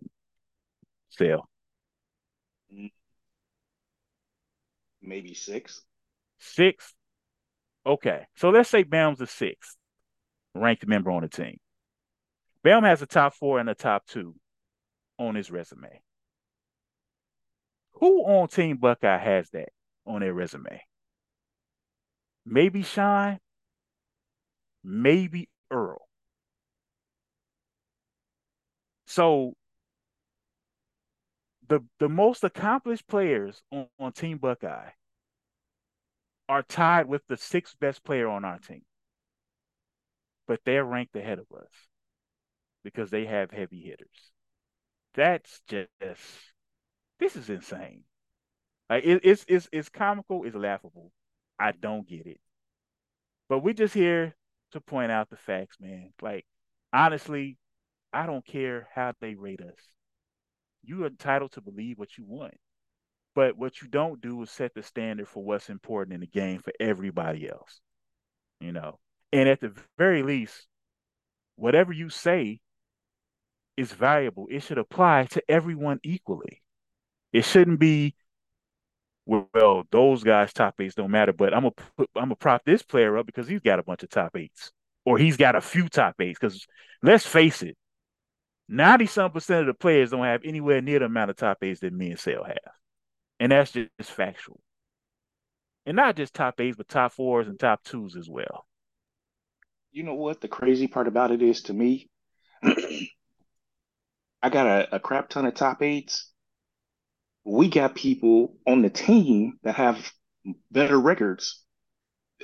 [1.09, 1.49] Still.
[5.01, 5.81] Maybe six.
[6.39, 6.93] Six.
[7.87, 8.27] Okay.
[8.37, 9.77] So let's say Bam's the sixth
[10.55, 11.59] ranked member on the team.
[12.62, 14.35] Bam has a top four and a top two
[15.18, 16.03] on his resume.
[17.95, 19.70] Who on Team Buckeye has that
[20.07, 20.83] on their resume?
[22.45, 23.39] Maybe Shine,
[24.85, 26.07] maybe Earl.
[29.13, 29.53] So
[31.69, 34.93] the the most accomplished players on, on Team Buckeye
[36.49, 38.87] are tied with the sixth best player on our team.
[40.49, 41.69] But they're ranked ahead of us
[42.85, 44.33] because they have heavy hitters.
[45.13, 45.91] That's just
[47.21, 48.05] this is insane.
[48.89, 51.13] Like it, it's it's it's comical, it's laughable.
[51.61, 52.41] I don't get it.
[53.51, 54.35] But we're just here
[54.71, 56.15] to point out the facts, man.
[56.23, 56.47] Like
[56.95, 57.59] honestly,
[58.13, 59.79] I don't care how they rate us.
[60.85, 62.55] You're entitled to believe what you want.
[63.35, 66.61] But what you don't do is set the standard for what's important in the game
[66.61, 67.81] for everybody else.
[68.61, 68.99] You know.
[69.33, 70.67] And at the very least,
[71.57, 72.61] whatever you say
[73.77, 74.49] is valuable.
[74.51, 76.63] It should apply to everyone equally.
[77.33, 78.15] It shouldn't be
[79.25, 81.63] well, those guys top eights don't matter, but I'm
[81.97, 84.73] put, I'm gonna prop this player up because he's got a bunch of top eights,
[85.05, 86.39] or he's got a few top eights.
[86.41, 86.67] Because
[87.03, 87.77] let's face it,
[88.69, 91.81] ninety some percent of the players don't have anywhere near the amount of top eights
[91.81, 92.73] that me and Cell have,
[93.41, 94.61] and that's just factual.
[95.85, 98.67] And not just top eights, but top fours and top twos as well.
[99.91, 102.09] You know what the crazy part about it is to me?
[102.63, 106.31] I got a, a crap ton of top eights.
[107.45, 110.13] We got people on the team that have
[110.71, 111.63] better records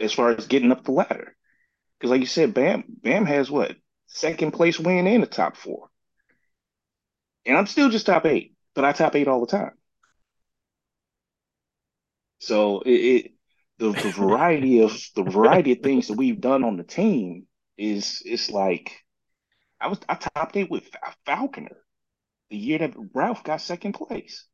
[0.00, 1.36] as far as getting up the ladder.
[1.98, 5.88] Because, like you said, Bam Bam has what second place win in the top four,
[7.48, 9.72] and I'm still just top eight, but I top eight all the time.
[12.38, 13.32] So it, it
[13.78, 17.46] the, the variety of the variety of things that we've done on the team
[17.76, 18.92] is it's like
[19.80, 20.88] I was I topped eight with
[21.24, 21.76] Falconer
[22.50, 24.44] the year that Ralph got second place.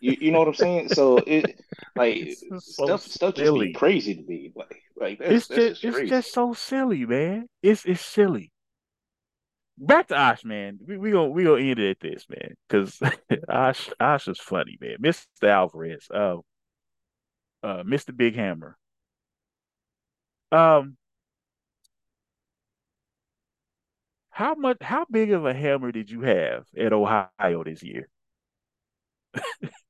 [0.00, 0.88] You, you know what I'm saying?
[0.88, 1.60] So it
[1.94, 4.52] like so stuff stuff just be crazy to me.
[4.54, 7.46] Like like that's, it's that's just, just it's just so silly, man.
[7.62, 8.50] It's it's silly.
[9.82, 10.78] Back to Ash, man.
[10.86, 13.00] We we gonna we gonna end it at this, man, because
[13.48, 14.96] Ash Ash is funny, man.
[15.00, 15.48] Mr.
[15.48, 16.36] Alvarez, uh,
[17.62, 18.12] uh, Mr.
[18.12, 18.76] Big Hammer.
[20.52, 20.96] Um,
[24.30, 24.78] How much?
[24.80, 28.08] How big of a hammer did you have at Ohio this year?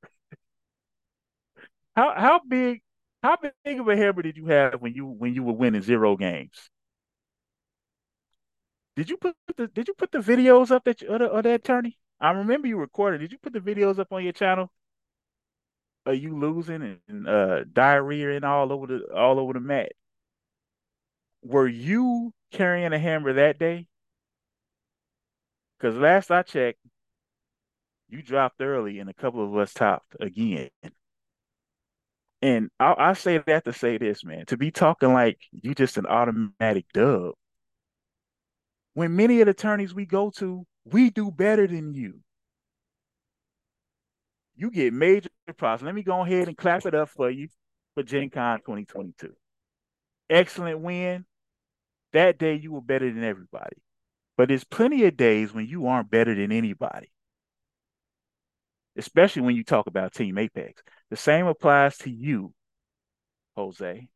[1.95, 2.81] how how big?
[3.23, 6.15] How big of a hammer did you have when you when you were winning zero
[6.17, 6.69] games?
[8.95, 11.61] Did you put the Did you put the videos up that you, of, the, that
[11.61, 11.97] attorney?
[12.19, 13.19] I remember you recorded.
[13.19, 14.71] Did you put the videos up on your channel?
[16.05, 19.91] Are you losing and, and uh, diarrhea and all over the all over the mat?
[21.43, 23.87] Were you carrying a hammer that day?
[25.77, 26.79] Because last I checked,
[28.09, 30.69] you dropped early and a couple of us topped again.
[32.43, 35.97] And I, I say that to say this, man, to be talking like you just
[35.97, 37.33] an automatic dub.
[38.93, 42.19] When many of the attorneys we go to, we do better than you.
[44.55, 45.81] You get major props.
[45.81, 47.47] Let me go ahead and clap it up for you
[47.95, 49.33] for Gen Con 2022.
[50.29, 51.25] Excellent win.
[52.13, 53.77] That day you were better than everybody.
[54.37, 57.11] But there's plenty of days when you aren't better than anybody,
[58.97, 60.81] especially when you talk about Team Apex.
[61.09, 62.53] The same applies to you,
[63.55, 64.07] Jose.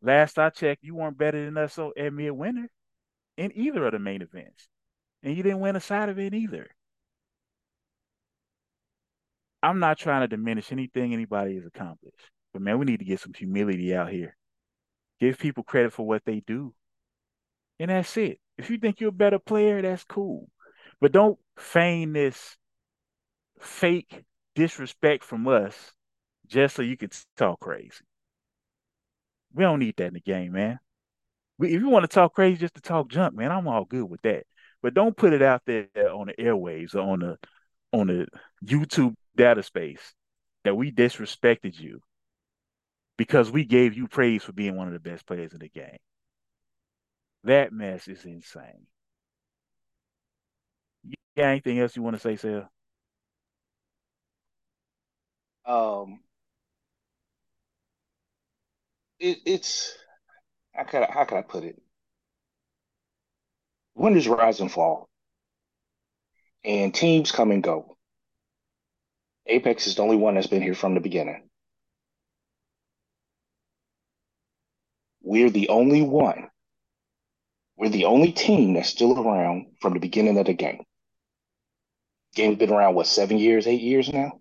[0.00, 2.70] Last I checked, you weren't better than us so at Midwinter
[3.36, 4.68] in either of the main events.
[5.22, 6.68] And you didn't win a side it either.
[9.62, 12.30] I'm not trying to diminish anything anybody has accomplished.
[12.52, 14.36] But man, we need to get some humility out here.
[15.20, 16.74] Give people credit for what they do.
[17.80, 18.38] And that's it.
[18.56, 20.48] If you think you're a better player, that's cool.
[21.00, 22.56] But don't feign this
[23.60, 24.24] fake
[24.54, 25.92] disrespect from us
[26.46, 28.04] just so you can talk crazy.
[29.52, 30.78] We don't need that in the game, man.
[31.58, 34.08] We, if you want to talk crazy just to talk junk, man, I'm all good
[34.08, 34.44] with that.
[34.82, 37.38] But don't put it out there on the airwaves or on the
[37.92, 38.26] on the
[38.64, 40.14] YouTube data space
[40.64, 42.00] that we disrespected you
[43.16, 45.98] because we gave you praise for being one of the best players in the game.
[47.44, 48.86] That mess is insane.
[51.04, 52.70] You got anything else you want to say, Sal?
[55.64, 56.20] Um,
[59.20, 59.94] it, it's
[60.72, 61.80] how can I, how can I put it?
[63.94, 65.08] Winners rise and fall,
[66.64, 67.96] and teams come and go.
[69.46, 71.48] Apex is the only one that's been here from the beginning.
[75.22, 76.48] We're the only one.
[77.76, 80.82] We're the only team that's still around from the beginning of the game.
[82.34, 84.40] Game's been around what seven years, eight years now.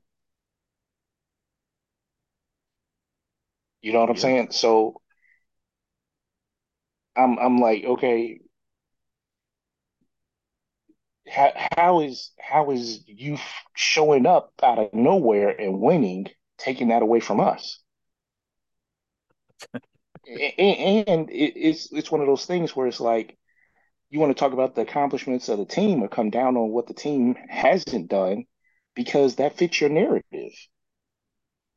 [3.82, 4.22] You know what I'm Yeah.
[4.22, 4.52] saying?
[4.52, 5.02] So
[7.16, 8.40] I'm I'm like, okay,
[11.28, 13.38] how how is how is you
[13.76, 17.80] showing up out of nowhere and winning, taking that away from us?
[20.28, 23.38] And, and it, it's it's one of those things where it's like
[24.10, 26.88] you want to talk about the accomplishments of the team or come down on what
[26.88, 28.46] the team hasn't done
[28.96, 30.54] because that fits your narrative.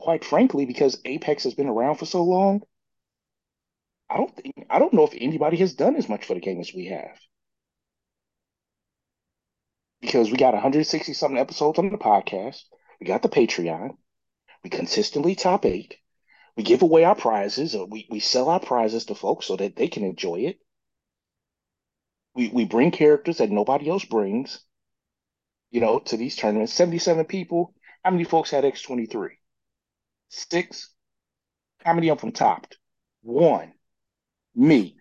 [0.00, 2.62] Quite frankly, because Apex has been around for so long,
[4.08, 6.58] I don't think I don't know if anybody has done as much for the game
[6.60, 7.20] as we have.
[10.00, 12.62] Because we got 160 something episodes on the podcast,
[12.98, 13.96] we got the Patreon,
[14.64, 15.96] we consistently top eight,
[16.56, 19.76] we give away our prizes, or we, we sell our prizes to folks so that
[19.76, 20.60] they can enjoy it.
[22.34, 24.60] We we bring characters that nobody else brings,
[25.70, 26.72] you know, to these tournaments.
[26.72, 27.74] 77 people.
[28.02, 29.39] How many folks had X23?
[30.30, 30.90] Six.
[31.84, 32.78] How many of them topped?
[33.22, 33.72] One.
[34.54, 34.96] Me.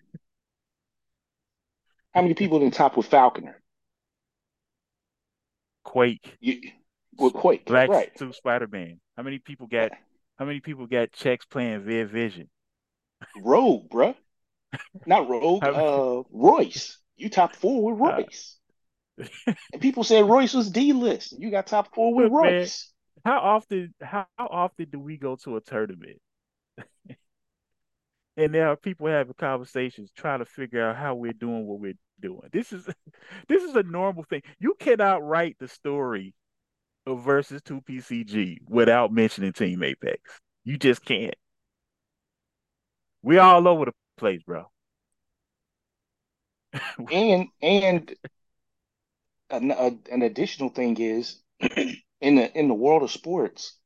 [2.12, 3.60] How many people didn't top with Falconer?
[5.84, 6.60] Quake, You,
[7.18, 8.16] with Quake, Black right?
[8.18, 9.00] Suit Spider Man.
[9.16, 9.92] How many people got?
[10.38, 12.48] How many people got checks playing Viv Vision?
[13.42, 14.14] Rogue, bruh.
[15.06, 15.64] Not Rogue.
[15.64, 16.98] Uh, Royce.
[17.16, 18.56] You top four with uh, Royce.
[19.72, 21.34] And people said Royce was D list.
[21.38, 22.90] You got top four with Royce.
[23.24, 23.94] How often?
[24.00, 26.20] How, often do we go to a tournament
[28.36, 31.94] and there are people having conversations trying to figure out how we're doing what we're
[32.20, 32.48] doing?
[32.52, 32.86] This is
[33.48, 34.42] this is a normal thing.
[34.58, 36.34] You cannot write the story
[37.06, 40.20] of versus two PCG without mentioning Team Apex.
[40.64, 41.34] You just can't.
[43.22, 44.66] We all over the place, bro.
[47.10, 48.14] And and
[49.50, 49.70] an,
[50.10, 51.40] an additional thing is
[52.20, 53.76] in the in the world of sports,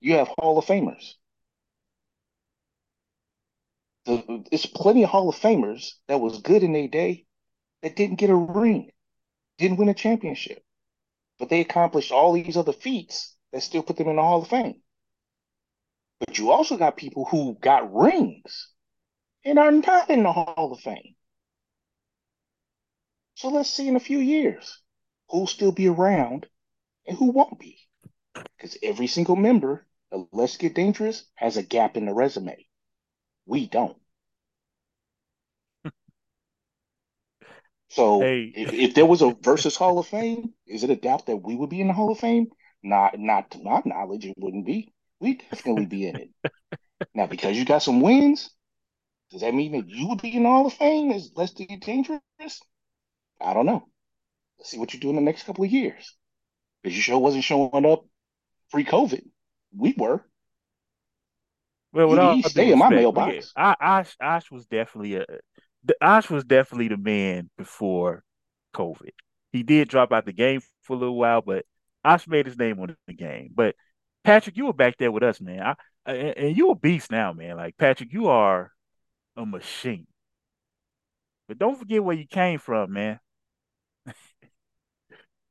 [0.00, 1.14] you have Hall of Famers.
[4.04, 7.26] The, it's plenty of Hall of Famers that was good in their day
[7.82, 8.90] that didn't get a ring,
[9.58, 10.64] didn't win a championship,
[11.38, 14.48] but they accomplished all these other feats that still put them in the Hall of
[14.48, 14.82] Fame.
[16.18, 18.68] But you also got people who got rings
[19.44, 21.14] and are not in the Hall of Fame.
[23.34, 24.80] So let's see in a few years
[25.28, 26.46] who'll still be around
[27.06, 27.78] and who won't be.
[28.56, 32.66] Because every single member of Let's Get Dangerous has a gap in the resume.
[33.46, 33.96] We don't.
[37.88, 41.26] So Hey, if, if there was a versus Hall of Fame, is it a doubt
[41.26, 42.48] that we would be in the Hall of Fame?
[42.82, 44.92] Not not to my knowledge, it wouldn't be.
[45.20, 46.30] We'd definitely be in it.
[47.14, 48.50] Now, because you got some wins,
[49.30, 51.80] does that mean that you would be in the Hall of Fame as Let's Get
[51.80, 52.20] Dangerous?
[53.40, 53.88] I don't know.
[54.58, 56.16] Let's see what you do in the next couple of years.
[56.82, 58.04] Because your show wasn't showing up
[58.70, 59.22] pre-COVID.
[59.76, 60.24] We were.
[61.92, 63.52] well, with all stay in my mailbox.
[63.56, 64.16] I, Ash.
[64.20, 65.26] Ash was definitely a.
[65.84, 68.24] the- Ash was definitely the man before
[68.74, 69.10] COVID.
[69.52, 71.64] He did drop out the game for a little while, but
[72.04, 73.50] Ash made his name on the game.
[73.54, 73.74] But
[74.24, 75.60] Patrick, you were back there with us, man.
[75.60, 75.74] I,
[76.06, 77.56] and, and you a beast now, man.
[77.56, 78.72] Like Patrick, you are
[79.36, 80.06] a machine.
[81.48, 83.20] But don't forget where you came from, man.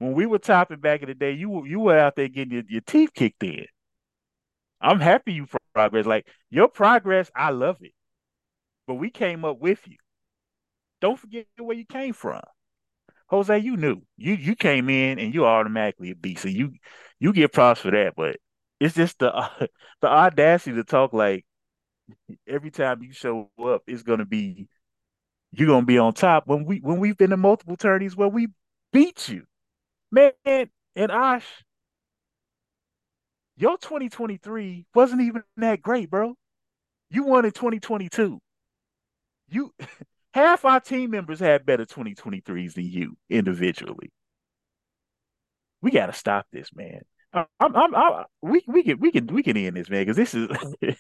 [0.01, 2.51] When we were topping back in the day, you were you were out there getting
[2.51, 3.67] your, your teeth kicked in.
[4.81, 5.45] I'm happy you
[5.75, 6.07] progress.
[6.07, 7.91] Like your progress, I love it.
[8.87, 9.97] But we came up with you.
[11.01, 12.41] Don't forget where you came from.
[13.27, 14.01] Jose, you knew.
[14.17, 16.41] You you came in and you automatically a beast.
[16.41, 16.73] So you
[17.19, 18.37] you get props for that, but
[18.79, 19.49] it's just the uh,
[20.01, 21.45] the audacity to talk like
[22.47, 24.67] every time you show up, it's gonna be
[25.51, 28.47] you're gonna be on top when we when we've been in multiple tourneys where we
[28.91, 29.45] beat you.
[30.11, 31.45] Man, and Ash,
[33.55, 36.35] your 2023 wasn't even that great, bro.
[37.09, 38.39] You won in 2022.
[39.49, 39.73] you
[40.33, 44.11] half our team members had better 2023s than you individually.
[45.81, 47.01] We got to stop this, man.
[47.33, 50.33] I'm, I'm, I'm, we, we can, we can, we can end this, man, because this
[50.33, 50.49] is,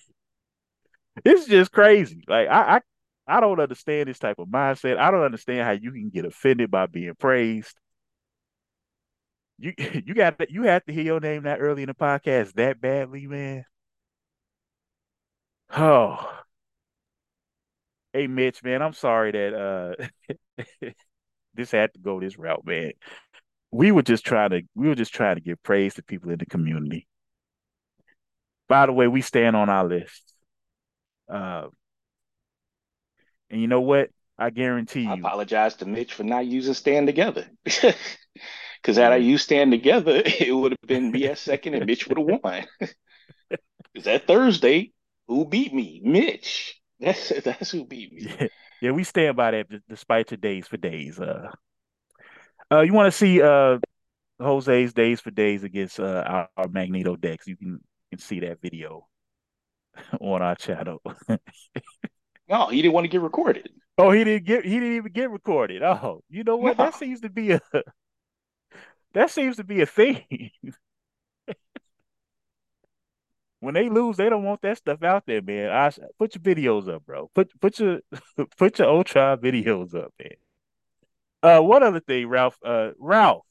[1.23, 2.23] this is just crazy.
[2.27, 2.81] Like I, I,
[3.27, 4.97] I don't understand this type of mindset.
[4.97, 7.75] I don't understand how you can get offended by being praised.
[9.61, 9.73] You,
[10.05, 13.27] you got, you have to hear your name that early in the podcast that badly,
[13.27, 13.63] man.
[15.73, 16.41] Oh,
[18.11, 20.83] hey Mitch, man, I'm sorry that uh
[21.53, 22.91] this had to go this route, man.
[23.71, 26.39] We were just trying to we were just trying to give praise to people in
[26.39, 27.07] the community.
[28.67, 30.33] By the way, we stand on our list.
[31.29, 31.67] Uh,
[33.49, 34.09] and you know what?
[34.37, 35.09] I guarantee you.
[35.09, 37.45] I apologize to Mitch for not using stand together.
[38.81, 42.07] Because had I used stand together, it would have been me at second and Mitch
[42.07, 42.65] would have won.
[43.93, 44.93] Because that Thursday,
[45.27, 45.99] who beat me?
[46.01, 46.79] Mitch.
[47.01, 48.33] That's that's who beat me.
[48.39, 48.47] Yeah,
[48.81, 51.19] yeah we stand by that despite your days for days.
[51.19, 51.51] Uh,
[52.71, 53.79] uh, you want to see uh
[54.39, 57.47] Jose's days for days against uh our, our Magneto decks?
[57.47, 59.07] You can can see that video
[60.21, 61.01] on our channel.
[62.47, 63.69] no, he didn't want to get recorded.
[63.97, 65.83] Oh, he didn't get he didn't even get recorded.
[65.83, 66.77] Oh, you know what?
[66.77, 66.85] No.
[66.85, 67.59] That seems to be a
[69.13, 70.51] that seems to be a thing
[73.61, 75.69] when they lose, they don't want that stuff out there, man.
[75.69, 77.29] I put your videos up, bro.
[77.33, 77.99] Put put your
[78.57, 80.33] put your Ultron videos up, man.
[81.43, 82.57] Uh, one other thing, Ralph.
[82.65, 83.45] Uh, Ralph,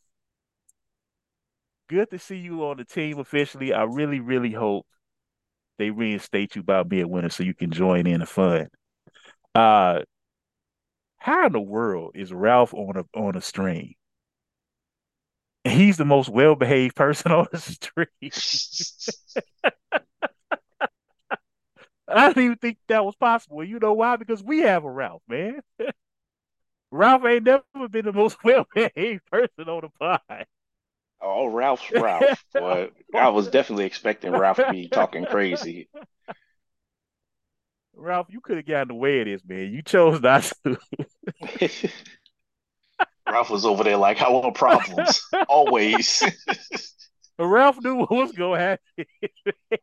[1.88, 3.72] good to see you on the team officially.
[3.72, 4.84] I really, really hope
[5.78, 8.66] they reinstate you by being a winner so you can join in the fun.
[9.54, 10.00] Uh,
[11.18, 13.94] how in the world is Ralph on a on a stream?
[15.64, 18.08] He's the most well behaved person on the street.
[22.08, 23.62] I didn't even think that was possible.
[23.62, 24.16] You know why?
[24.16, 25.60] Because we have a Ralph, man.
[26.90, 30.46] Ralph ain't never been the most well behaved person on the pod.
[31.20, 32.44] Oh, Ralph's Ralph.
[32.52, 35.88] Boy, I was definitely expecting Ralph to be talking crazy.
[37.94, 39.72] Ralph, you could have gotten the way of this, man.
[39.72, 40.78] You chose not to.
[43.30, 45.22] Ralph was over there like, I want problems.
[45.48, 46.22] Always.
[47.38, 49.78] Ralph knew what was going to happen.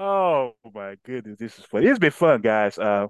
[0.00, 1.88] Oh my goodness, this is funny.
[1.88, 2.78] It's been fun, guys.
[2.78, 3.08] Uh,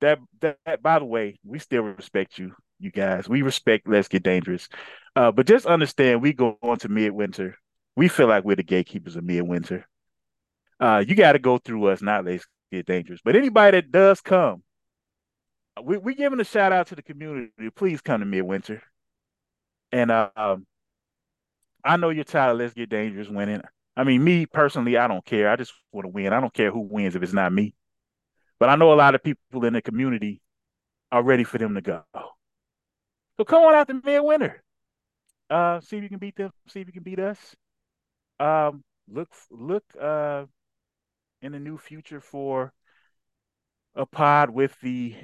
[0.00, 3.28] that, that by the way, we still respect you, you guys.
[3.28, 4.68] We respect Let's Get Dangerous.
[5.14, 7.56] Uh, but just understand, we go on to midwinter.
[7.94, 9.86] We feel like we're the gatekeepers of midwinter.
[10.80, 13.20] Uh, you got to go through us, not Let's Get Dangerous.
[13.24, 14.64] But anybody that does come,
[15.82, 17.50] we we giving a shout out to the community.
[17.74, 18.82] Please come to midwinter.
[19.92, 20.66] And uh, um,
[21.84, 23.62] I know you're tired of Let's Get Dangerous winning.
[23.96, 25.50] I mean, me personally, I don't care.
[25.50, 26.32] I just want to win.
[26.32, 27.74] I don't care who wins if it's not me.
[28.58, 30.40] But I know a lot of people in the community
[31.10, 32.02] are ready for them to go.
[32.14, 34.62] So come on out to winner.
[35.48, 36.52] Uh, see if you can beat them.
[36.68, 37.38] See if you can beat us.
[38.38, 40.44] Um, look, look, uh,
[41.42, 42.72] in the new future for
[43.94, 45.14] a pod with the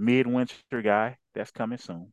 [0.00, 2.12] midwinter guy that's coming soon.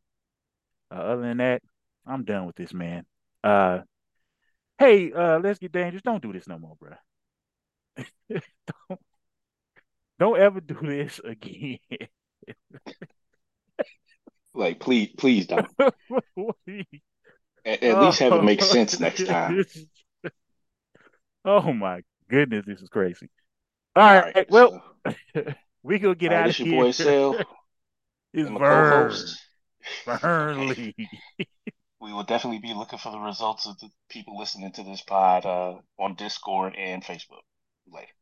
[0.90, 1.62] Uh, other than that,
[2.06, 3.04] I'm done with this, man.
[3.42, 3.80] Uh,
[4.78, 6.02] hey, uh, let's get dangerous.
[6.02, 6.92] Don't do this no more, bro.
[8.30, 9.00] don't,
[10.18, 11.78] don't ever do this again.
[14.54, 15.68] like, please, please don't.
[15.78, 15.94] at,
[17.82, 19.64] at oh, least have it make sense next time.
[21.44, 23.28] oh my goodness, this is crazy.
[23.96, 24.82] All, All right, right, well,
[25.34, 25.44] so,
[25.82, 26.82] we gonna get out of here.
[26.82, 26.92] Boy
[28.34, 29.10] Cell.
[29.10, 29.36] It's
[30.04, 30.94] Burnley
[32.00, 35.44] we will definitely be looking for the results of the people listening to this pod
[35.44, 37.42] uh, on Discord and Facebook
[37.86, 38.12] later.